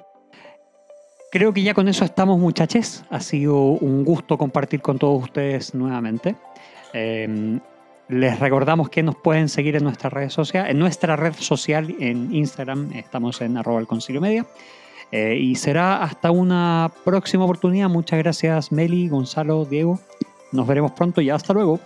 [1.31, 3.03] Creo que ya con eso estamos, muchachos.
[3.09, 6.35] Ha sido un gusto compartir con todos ustedes nuevamente.
[6.93, 7.59] Eh,
[8.09, 10.71] les recordamos que nos pueden seguir en nuestras redes sociales.
[10.71, 14.47] En nuestra red social en Instagram estamos en arroba el concilio media.
[15.11, 17.87] Eh, y será hasta una próxima oportunidad.
[17.89, 19.99] Muchas gracias, Meli, Gonzalo, Diego.
[20.51, 21.79] Nos veremos pronto y hasta luego.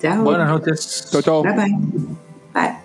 [0.00, 0.22] Chao.
[0.22, 1.08] Buenas noches.
[1.10, 1.42] Chao, chao.
[1.42, 1.76] Bye bye.
[2.52, 2.81] Bye.